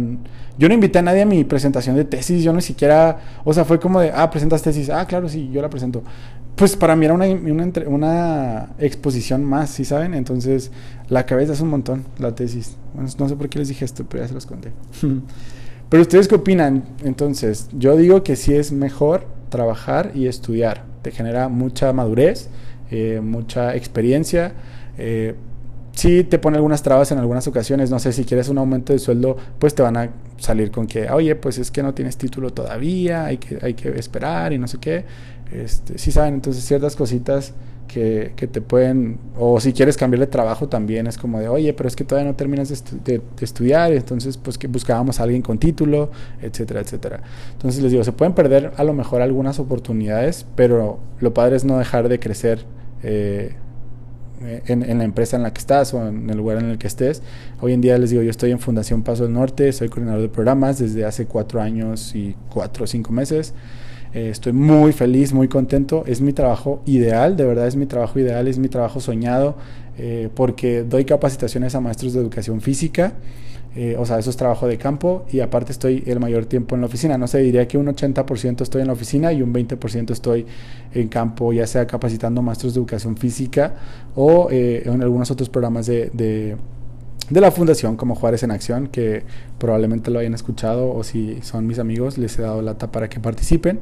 yo 0.58 0.68
no 0.68 0.74
invité 0.74 1.00
a 1.00 1.02
nadie 1.04 1.22
a 1.22 1.26
mi 1.26 1.46
presentación 1.46 1.96
de 1.96 2.04
tesis, 2.04 2.44
yo 2.44 2.52
ni 2.52 2.62
siquiera, 2.62 3.20
o 3.46 3.54
sea, 3.54 3.64
fue 3.64 3.80
como 3.80 4.02
de, 4.02 4.12
ah, 4.14 4.30
presentas 4.30 4.62
tesis, 4.62 4.90
ah, 4.90 5.06
claro, 5.06 5.30
sí, 5.30 5.50
yo 5.54 5.62
la 5.62 5.70
presento. 5.70 6.04
Pues 6.56 6.76
para 6.76 6.96
mí 6.96 7.06
era 7.06 7.14
una, 7.14 7.28
una, 7.28 7.72
una 7.86 8.70
exposición 8.80 9.46
más, 9.46 9.70
¿sí 9.70 9.86
saben? 9.86 10.16
Entonces, 10.16 10.72
la 11.08 11.26
cabeza 11.28 11.54
es 11.54 11.62
un 11.62 11.70
montón, 11.70 12.04
la 12.18 12.34
tesis. 12.34 12.76
no 12.96 13.30
sé 13.30 13.36
por 13.36 13.48
qué 13.48 13.60
les 13.60 13.68
dije 13.68 13.86
esto, 13.86 14.06
pero 14.10 14.24
ya 14.24 14.28
se 14.28 14.34
los 14.34 14.48
conté. 14.48 14.72
pero 15.90 16.02
ustedes 16.02 16.28
qué 16.28 16.34
opinan? 16.34 16.84
Entonces, 17.04 17.70
yo 17.74 17.96
digo 17.96 18.24
que 18.24 18.36
sí 18.36 18.56
es 18.56 18.72
mejor 18.72 19.28
trabajar 19.50 20.12
y 20.16 20.26
estudiar. 20.26 20.84
Te 21.04 21.12
genera 21.12 21.48
mucha 21.48 21.94
madurez, 21.94 22.50
eh, 22.90 23.22
mucha 23.24 23.76
experiencia 23.76 24.54
eh, 24.98 25.36
sí 25.98 26.24
te 26.24 26.38
pone 26.38 26.58
algunas 26.58 26.84
trabas 26.84 27.12
en 27.12 27.18
algunas 27.18 27.48
ocasiones, 27.48 27.90
no 27.90 28.00
sé, 28.00 28.14
si 28.14 28.24
quieres 28.24 28.50
un 28.50 28.60
aumento 28.60 28.94
de 28.94 29.00
sueldo, 29.00 29.36
pues 29.58 29.74
te 29.74 29.82
van 29.82 29.98
a 29.98 30.10
salir 30.38 30.70
con 30.70 30.86
que, 30.86 31.10
oye, 31.10 31.36
pues 31.36 31.58
es 31.58 31.72
que 31.72 31.82
no 31.82 31.94
tienes 31.94 32.18
título 32.18 32.52
todavía, 32.52 33.26
hay 33.26 33.38
que, 33.38 33.58
hay 33.62 33.74
que 33.74 33.90
esperar 33.98 34.54
y 34.54 34.60
no 34.60 34.68
sé 34.68 34.78
qué. 34.80 35.06
Este, 35.52 35.98
sí 35.98 36.12
saben, 36.12 36.36
entonces 36.36 36.64
ciertas 36.64 36.96
cositas 36.96 37.54
que, 37.88 38.34
que, 38.36 38.48
te 38.48 38.62
pueden, 38.62 39.18
o 39.38 39.60
si 39.60 39.74
quieres 39.74 39.98
cambiar 39.98 40.20
de 40.20 40.28
trabajo 40.28 40.68
también 40.68 41.08
es 41.08 41.18
como 41.18 41.40
de, 41.40 41.48
oye, 41.48 41.74
pero 41.74 41.88
es 41.88 41.96
que 41.96 42.04
todavía 42.04 42.30
no 42.30 42.36
terminas 42.36 42.70
de, 43.04 43.22
estudiar, 43.40 43.92
entonces 43.94 44.38
pues 44.38 44.58
que 44.58 44.68
buscábamos 44.68 45.20
a 45.20 45.24
alguien 45.24 45.42
con 45.42 45.58
título, 45.58 46.12
etcétera, 46.42 46.82
etcétera. 46.82 47.22
Entonces 47.54 47.82
les 47.82 47.92
digo, 47.92 48.04
se 48.04 48.12
pueden 48.12 48.34
perder 48.34 48.74
a 48.78 48.84
lo 48.84 48.94
mejor 48.94 49.22
algunas 49.22 49.58
oportunidades, 49.58 50.46
pero 50.56 51.00
lo 51.20 51.34
padre 51.34 51.56
es 51.56 51.66
no 51.66 51.80
dejar 51.80 52.08
de 52.08 52.20
crecer. 52.20 52.66
Eh, 53.02 53.56
eh, 54.44 54.62
en, 54.68 54.98
la 54.98 55.04
empresa 55.04 55.36
en 55.38 55.44
la 55.44 55.52
que 55.52 55.60
estás 55.60 55.94
o 55.94 56.08
en 56.08 56.30
el 56.30 56.38
lugar 56.38 56.58
en 56.58 56.70
el 56.70 56.78
que 56.78 56.88
estés. 56.88 57.24
Hoy 57.60 57.74
en 57.74 57.82
día 57.82 57.98
les 57.98 58.12
digo, 58.12 58.22
yo 58.22 58.30
estoy 58.30 58.52
en 58.52 58.60
Fundación 58.60 59.04
Paso 59.04 59.24
del 59.24 59.34
Norte, 59.34 59.72
soy 59.74 59.90
coordinador 59.90 60.22
de 60.22 60.30
programas 60.30 60.78
desde 60.78 61.06
hace 61.06 61.26
cuatro 61.26 61.62
años 61.62 62.16
y 62.16 62.36
cuatro 62.50 62.84
o 62.84 62.88
cinco 62.88 63.12
meses. 63.12 63.54
Eh, 64.14 64.30
estoy 64.30 64.54
muy 64.54 64.94
feliz, 64.94 65.34
muy 65.34 65.48
contento. 65.48 66.04
Es 66.06 66.22
mi 66.22 66.34
trabajo 66.34 66.82
ideal, 66.86 67.36
de 67.36 67.46
verdad 67.46 67.68
es 67.68 67.76
mi 67.76 67.86
trabajo 67.86 68.20
ideal, 68.20 68.48
es 68.48 68.58
mi 68.58 68.68
trabajo 68.70 69.00
soñado, 69.00 69.56
eh, 69.98 70.30
porque 70.34 70.84
doy 70.84 71.06
capacitaciones 71.06 71.76
a 71.76 71.82
maestros 71.82 72.14
de 72.14 72.22
educación 72.22 72.62
física. 72.62 73.14
Eh, 73.80 73.96
o 73.96 74.08
sea, 74.08 74.18
eso 74.18 74.32
es 74.32 74.38
trabajo 74.38 74.68
de 74.68 74.80
campo 74.80 75.24
y 75.32 75.40
aparte 75.40 75.72
estoy 75.72 76.04
el 76.08 76.20
mayor 76.20 76.48
tiempo 76.48 76.74
en 76.74 76.82
la 76.82 76.88
oficina. 76.88 77.16
No 77.20 77.28
sé, 77.28 77.38
diría 77.40 77.68
que 77.68 77.78
un 77.78 77.86
80% 77.86 78.62
estoy 78.62 78.82
en 78.82 78.88
la 78.88 78.94
oficina 78.94 79.32
y 79.32 79.44
un 79.44 79.54
20% 79.54 80.10
estoy 80.10 80.48
en 80.96 81.08
campo, 81.10 81.54
ya 81.54 81.68
sea 81.68 81.86
capacitando 81.86 82.42
maestros 82.42 82.74
de 82.74 82.80
educación 82.80 83.16
física 83.18 83.76
o 84.16 84.48
eh, 84.50 84.82
en 84.84 85.04
algunos 85.04 85.30
otros 85.30 85.50
programas 85.50 85.86
de, 85.86 86.10
de, 86.12 86.58
la 87.40 87.52
fundación 87.52 87.98
como 87.98 88.16
Juárez 88.16 88.42
en 88.42 88.50
Acción, 88.50 88.88
que 88.88 89.22
probablemente 89.60 90.10
lo 90.10 90.18
hayan 90.18 90.34
escuchado 90.34 90.92
o 90.92 91.04
si 91.04 91.40
son 91.44 91.68
mis 91.68 91.78
amigos 91.78 92.18
les 92.18 92.40
he 92.40 92.42
dado 92.42 92.64
lata 92.64 92.92
para 92.92 93.10
que 93.10 93.20
participen. 93.20 93.82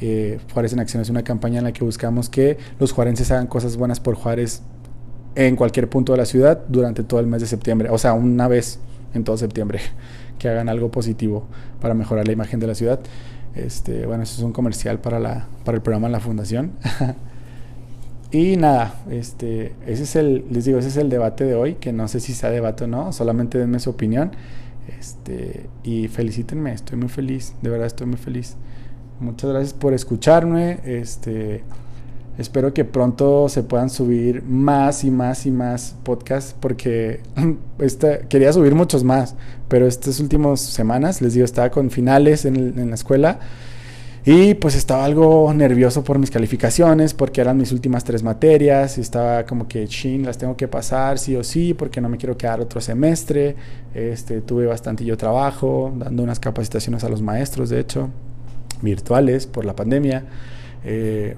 Eh, 0.00 0.38
Juárez 0.54 0.72
en 0.72 0.80
Acción 0.80 1.02
es 1.02 1.10
una 1.10 1.22
campaña 1.22 1.58
en 1.58 1.64
la 1.64 1.72
que 1.72 1.84
buscamos 1.84 2.30
que 2.30 2.56
los 2.80 2.92
juarenses 2.92 3.30
hagan 3.30 3.46
cosas 3.46 3.76
buenas 3.76 4.00
por 4.00 4.14
Juárez 4.14 4.62
en 5.34 5.54
cualquier 5.54 5.90
punto 5.90 6.12
de 6.12 6.18
la 6.18 6.24
ciudad 6.24 6.64
durante 6.66 7.02
todo 7.02 7.20
el 7.20 7.26
mes 7.26 7.42
de 7.42 7.46
septiembre, 7.46 7.90
o 7.90 7.98
sea, 7.98 8.14
una 8.14 8.48
vez 8.48 8.78
en 9.14 9.24
todo 9.24 9.36
septiembre, 9.36 9.80
que 10.38 10.48
hagan 10.48 10.68
algo 10.68 10.90
positivo 10.90 11.46
para 11.80 11.94
mejorar 11.94 12.26
la 12.26 12.32
imagen 12.32 12.60
de 12.60 12.66
la 12.66 12.74
ciudad. 12.74 13.00
Este, 13.54 14.06
bueno, 14.06 14.24
eso 14.24 14.36
es 14.36 14.42
un 14.42 14.52
comercial 14.52 14.98
para, 14.98 15.18
la, 15.20 15.46
para 15.64 15.76
el 15.76 15.82
programa 15.82 16.06
en 16.06 16.12
la 16.12 16.20
fundación. 16.20 16.72
y 18.30 18.56
nada, 18.56 18.94
este, 19.10 19.74
ese 19.86 20.02
es 20.02 20.16
el, 20.16 20.44
les 20.50 20.64
digo, 20.64 20.78
ese 20.78 20.88
es 20.88 20.96
el 20.96 21.08
debate 21.08 21.44
de 21.44 21.54
hoy, 21.54 21.74
que 21.74 21.92
no 21.92 22.08
sé 22.08 22.20
si 22.20 22.34
sea 22.34 22.50
debate 22.50 22.84
o 22.84 22.86
no, 22.86 23.12
solamente 23.12 23.58
denme 23.58 23.78
su 23.78 23.90
opinión. 23.90 24.32
Este, 24.98 25.66
y 25.82 26.08
felicítenme, 26.08 26.72
estoy 26.72 26.98
muy 26.98 27.08
feliz, 27.08 27.54
de 27.62 27.70
verdad 27.70 27.86
estoy 27.86 28.06
muy 28.06 28.18
feliz. 28.18 28.56
Muchas 29.20 29.50
gracias 29.50 29.72
por 29.72 29.94
escucharme. 29.94 30.80
Este, 30.84 31.62
Espero 32.36 32.74
que 32.74 32.84
pronto 32.84 33.48
se 33.48 33.62
puedan 33.62 33.90
subir 33.90 34.42
más 34.42 35.04
y 35.04 35.10
más 35.12 35.46
y 35.46 35.52
más 35.52 35.94
podcasts 36.02 36.56
porque 36.58 37.20
quería 38.28 38.52
subir 38.52 38.74
muchos 38.74 39.04
más, 39.04 39.36
pero 39.68 39.86
estas 39.86 40.18
últimas 40.18 40.60
semanas, 40.60 41.22
les 41.22 41.34
digo, 41.34 41.44
estaba 41.44 41.70
con 41.70 41.90
finales 41.90 42.44
en, 42.44 42.88
la 42.88 42.94
escuela 42.94 43.38
y 44.24 44.54
pues 44.54 44.74
estaba 44.74 45.04
algo 45.04 45.52
nervioso 45.54 46.02
por 46.02 46.18
mis 46.18 46.32
calificaciones 46.32 47.14
porque 47.14 47.40
eran 47.40 47.56
mis 47.56 47.70
últimas 47.70 48.02
tres 48.02 48.24
materias 48.24 48.98
y 48.98 49.02
estaba 49.02 49.44
como 49.44 49.68
que, 49.68 49.86
chin, 49.86 50.24
las 50.24 50.36
tengo 50.36 50.56
que 50.56 50.66
pasar 50.66 51.20
sí 51.20 51.36
o 51.36 51.44
sí 51.44 51.72
porque 51.72 52.00
no 52.00 52.08
me 52.08 52.16
quiero 52.16 52.36
quedar 52.36 52.60
otro 52.60 52.80
semestre. 52.80 53.54
Este, 53.94 54.40
tuve 54.40 54.66
bastante 54.66 55.04
yo 55.04 55.16
trabajo, 55.16 55.92
dando 55.96 56.24
unas 56.24 56.40
capacitaciones 56.40 57.04
a 57.04 57.08
los 57.08 57.22
maestros, 57.22 57.70
de 57.70 57.78
hecho, 57.78 58.08
virtuales 58.82 59.46
por 59.46 59.64
la 59.64 59.76
pandemia. 59.76 60.24
Eh, 60.84 61.36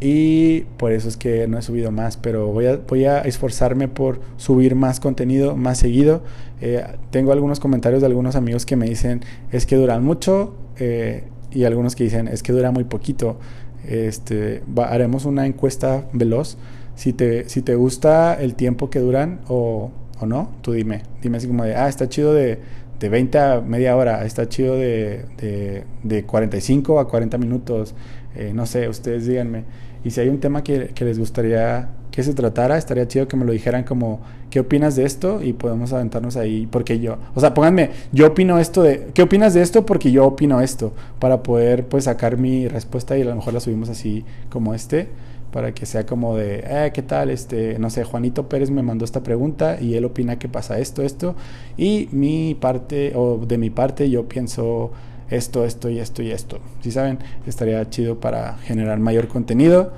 y 0.00 0.60
por 0.78 0.92
eso 0.92 1.08
es 1.08 1.18
que 1.18 1.46
no 1.46 1.58
he 1.58 1.62
subido 1.62 1.90
más, 1.90 2.16
pero 2.16 2.46
voy 2.48 2.66
a, 2.66 2.76
voy 2.76 3.04
a 3.04 3.20
esforzarme 3.20 3.86
por 3.86 4.20
subir 4.38 4.74
más 4.74 4.98
contenido 4.98 5.56
más 5.56 5.78
seguido. 5.78 6.22
Eh, 6.62 6.82
tengo 7.10 7.32
algunos 7.32 7.60
comentarios 7.60 8.00
de 8.00 8.06
algunos 8.06 8.34
amigos 8.34 8.64
que 8.64 8.76
me 8.76 8.86
dicen 8.86 9.20
es 9.52 9.66
que 9.66 9.76
duran 9.76 10.02
mucho 10.02 10.54
eh, 10.78 11.24
y 11.50 11.64
algunos 11.64 11.96
que 11.96 12.04
dicen 12.04 12.28
es 12.28 12.42
que 12.42 12.52
dura 12.52 12.70
muy 12.70 12.84
poquito. 12.84 13.38
Este, 13.86 14.62
haremos 14.76 15.26
una 15.26 15.46
encuesta 15.46 16.06
veloz. 16.14 16.56
Si 16.94 17.12
te, 17.12 17.48
si 17.48 17.60
te 17.60 17.74
gusta 17.74 18.34
el 18.34 18.54
tiempo 18.54 18.88
que 18.88 19.00
duran 19.00 19.40
o, 19.48 19.90
o 20.18 20.26
no, 20.26 20.50
tú 20.62 20.72
dime. 20.72 21.02
Dime 21.20 21.36
así 21.36 21.46
como 21.46 21.64
de, 21.64 21.74
ah, 21.74 21.88
está 21.88 22.08
chido 22.08 22.32
de, 22.32 22.58
de 22.98 23.08
20 23.10 23.38
a 23.38 23.60
media 23.60 23.96
hora, 23.96 24.24
está 24.24 24.48
chido 24.48 24.76
de, 24.76 25.26
de, 25.38 25.84
de 26.04 26.24
45 26.24 27.00
a 27.00 27.08
40 27.08 27.36
minutos. 27.36 27.94
Eh, 28.34 28.52
no 28.54 28.64
sé, 28.66 28.88
ustedes 28.88 29.26
díganme. 29.26 29.64
Y 30.04 30.10
si 30.10 30.20
hay 30.20 30.28
un 30.28 30.40
tema 30.40 30.62
que, 30.62 30.92
les 30.98 31.18
gustaría 31.18 31.90
que 32.10 32.22
se 32.22 32.34
tratara, 32.34 32.76
estaría 32.76 33.06
chido 33.06 33.28
que 33.28 33.36
me 33.36 33.44
lo 33.44 33.52
dijeran 33.52 33.84
como, 33.84 34.20
¿qué 34.50 34.60
opinas 34.60 34.96
de 34.96 35.04
esto? 35.04 35.42
Y 35.42 35.52
podemos 35.52 35.92
aventarnos 35.92 36.36
ahí, 36.36 36.66
porque 36.70 36.98
yo, 36.98 37.18
o 37.34 37.40
sea, 37.40 37.54
pónganme, 37.54 37.90
yo 38.12 38.26
opino 38.26 38.58
esto 38.58 38.82
de, 38.82 39.08
¿qué 39.14 39.22
opinas 39.22 39.54
de 39.54 39.62
esto? 39.62 39.86
Porque 39.86 40.10
yo 40.10 40.26
opino 40.26 40.60
esto, 40.60 40.92
para 41.18 41.42
poder 41.42 41.86
pues 41.86 42.04
sacar 42.04 42.36
mi 42.36 42.66
respuesta 42.66 43.16
y 43.16 43.22
a 43.22 43.26
lo 43.26 43.36
mejor 43.36 43.54
la 43.54 43.60
subimos 43.60 43.88
así 43.90 44.24
como 44.48 44.74
este, 44.74 45.08
para 45.52 45.72
que 45.72 45.86
sea 45.86 46.06
como 46.06 46.36
de, 46.36 46.64
eh, 46.66 46.90
¿qué 46.92 47.02
tal? 47.02 47.30
Este, 47.30 47.78
no 47.78 47.90
sé, 47.90 48.04
Juanito 48.04 48.48
Pérez 48.48 48.70
me 48.70 48.82
mandó 48.82 49.04
esta 49.04 49.22
pregunta 49.22 49.80
y 49.80 49.94
él 49.94 50.04
opina 50.04 50.38
que 50.38 50.48
pasa 50.48 50.78
esto, 50.78 51.02
esto, 51.02 51.36
y 51.76 52.08
mi 52.12 52.56
parte, 52.58 53.12
o 53.14 53.38
de 53.46 53.58
mi 53.58 53.70
parte, 53.70 54.10
yo 54.10 54.28
pienso 54.28 54.90
esto, 55.30 55.64
esto 55.64 55.88
y 55.88 55.98
esto 55.98 56.22
y 56.22 56.30
esto. 56.30 56.58
Si 56.82 56.90
saben, 56.90 57.18
estaría 57.46 57.88
chido 57.88 58.20
para 58.20 58.58
generar 58.58 58.98
mayor 58.98 59.28
contenido 59.28 59.92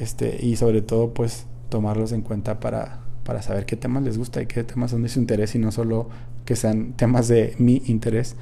este, 0.00 0.38
y 0.40 0.56
sobre 0.56 0.82
todo 0.82 1.10
pues 1.12 1.46
tomarlos 1.68 2.12
en 2.12 2.22
cuenta 2.22 2.60
para, 2.60 3.00
para 3.24 3.42
saber 3.42 3.66
qué 3.66 3.76
temas 3.76 4.02
les 4.02 4.16
gusta 4.18 4.40
y 4.40 4.46
qué 4.46 4.64
temas 4.64 4.92
son 4.92 5.02
de 5.02 5.08
su 5.08 5.18
interés 5.18 5.54
y 5.54 5.58
no 5.58 5.72
solo 5.72 6.08
que 6.44 6.56
sean 6.56 6.92
temas 6.92 7.28
de 7.28 7.54
mi 7.58 7.82
interés. 7.86 8.36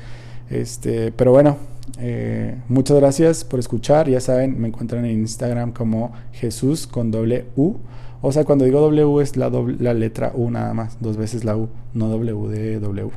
Este, 0.50 1.10
pero 1.10 1.32
bueno, 1.32 1.56
eh, 1.98 2.56
muchas 2.68 2.98
gracias 2.98 3.44
por 3.44 3.58
escuchar. 3.58 4.08
Ya 4.08 4.20
saben, 4.20 4.60
me 4.60 4.68
encuentran 4.68 5.04
en 5.04 5.20
Instagram 5.20 5.72
como 5.72 6.12
Jesús 6.32 6.86
con 6.86 7.10
doble 7.10 7.46
U. 7.56 7.76
O 8.20 8.32
sea, 8.32 8.44
cuando 8.44 8.64
digo 8.64 8.80
W 8.80 9.22
es 9.22 9.36
la, 9.36 9.50
la 9.50 9.94
letra 9.94 10.32
U 10.34 10.50
nada 10.50 10.72
más, 10.72 10.98
dos 11.00 11.16
veces 11.16 11.44
la 11.44 11.56
U, 11.56 11.68
no 11.92 12.08
W 12.08 12.48
de 12.48 12.80
W. 12.80 13.10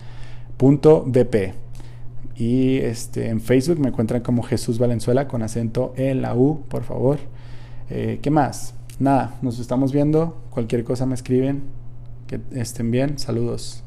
Punto 0.56 1.04
BP. 1.06 1.67
Y 2.38 2.76
este, 2.78 3.28
en 3.28 3.40
Facebook 3.40 3.80
me 3.80 3.88
encuentran 3.88 4.22
como 4.22 4.44
Jesús 4.44 4.78
Valenzuela 4.78 5.26
con 5.26 5.42
acento 5.42 5.92
en 5.96 6.22
la 6.22 6.36
U, 6.36 6.62
por 6.68 6.84
favor. 6.84 7.18
Eh, 7.90 8.20
¿Qué 8.22 8.30
más? 8.30 8.74
Nada, 9.00 9.34
nos 9.42 9.58
estamos 9.58 9.92
viendo. 9.92 10.40
Cualquier 10.50 10.84
cosa 10.84 11.04
me 11.04 11.16
escriben. 11.16 11.62
Que 12.28 12.40
estén 12.52 12.92
bien. 12.92 13.18
Saludos. 13.18 13.82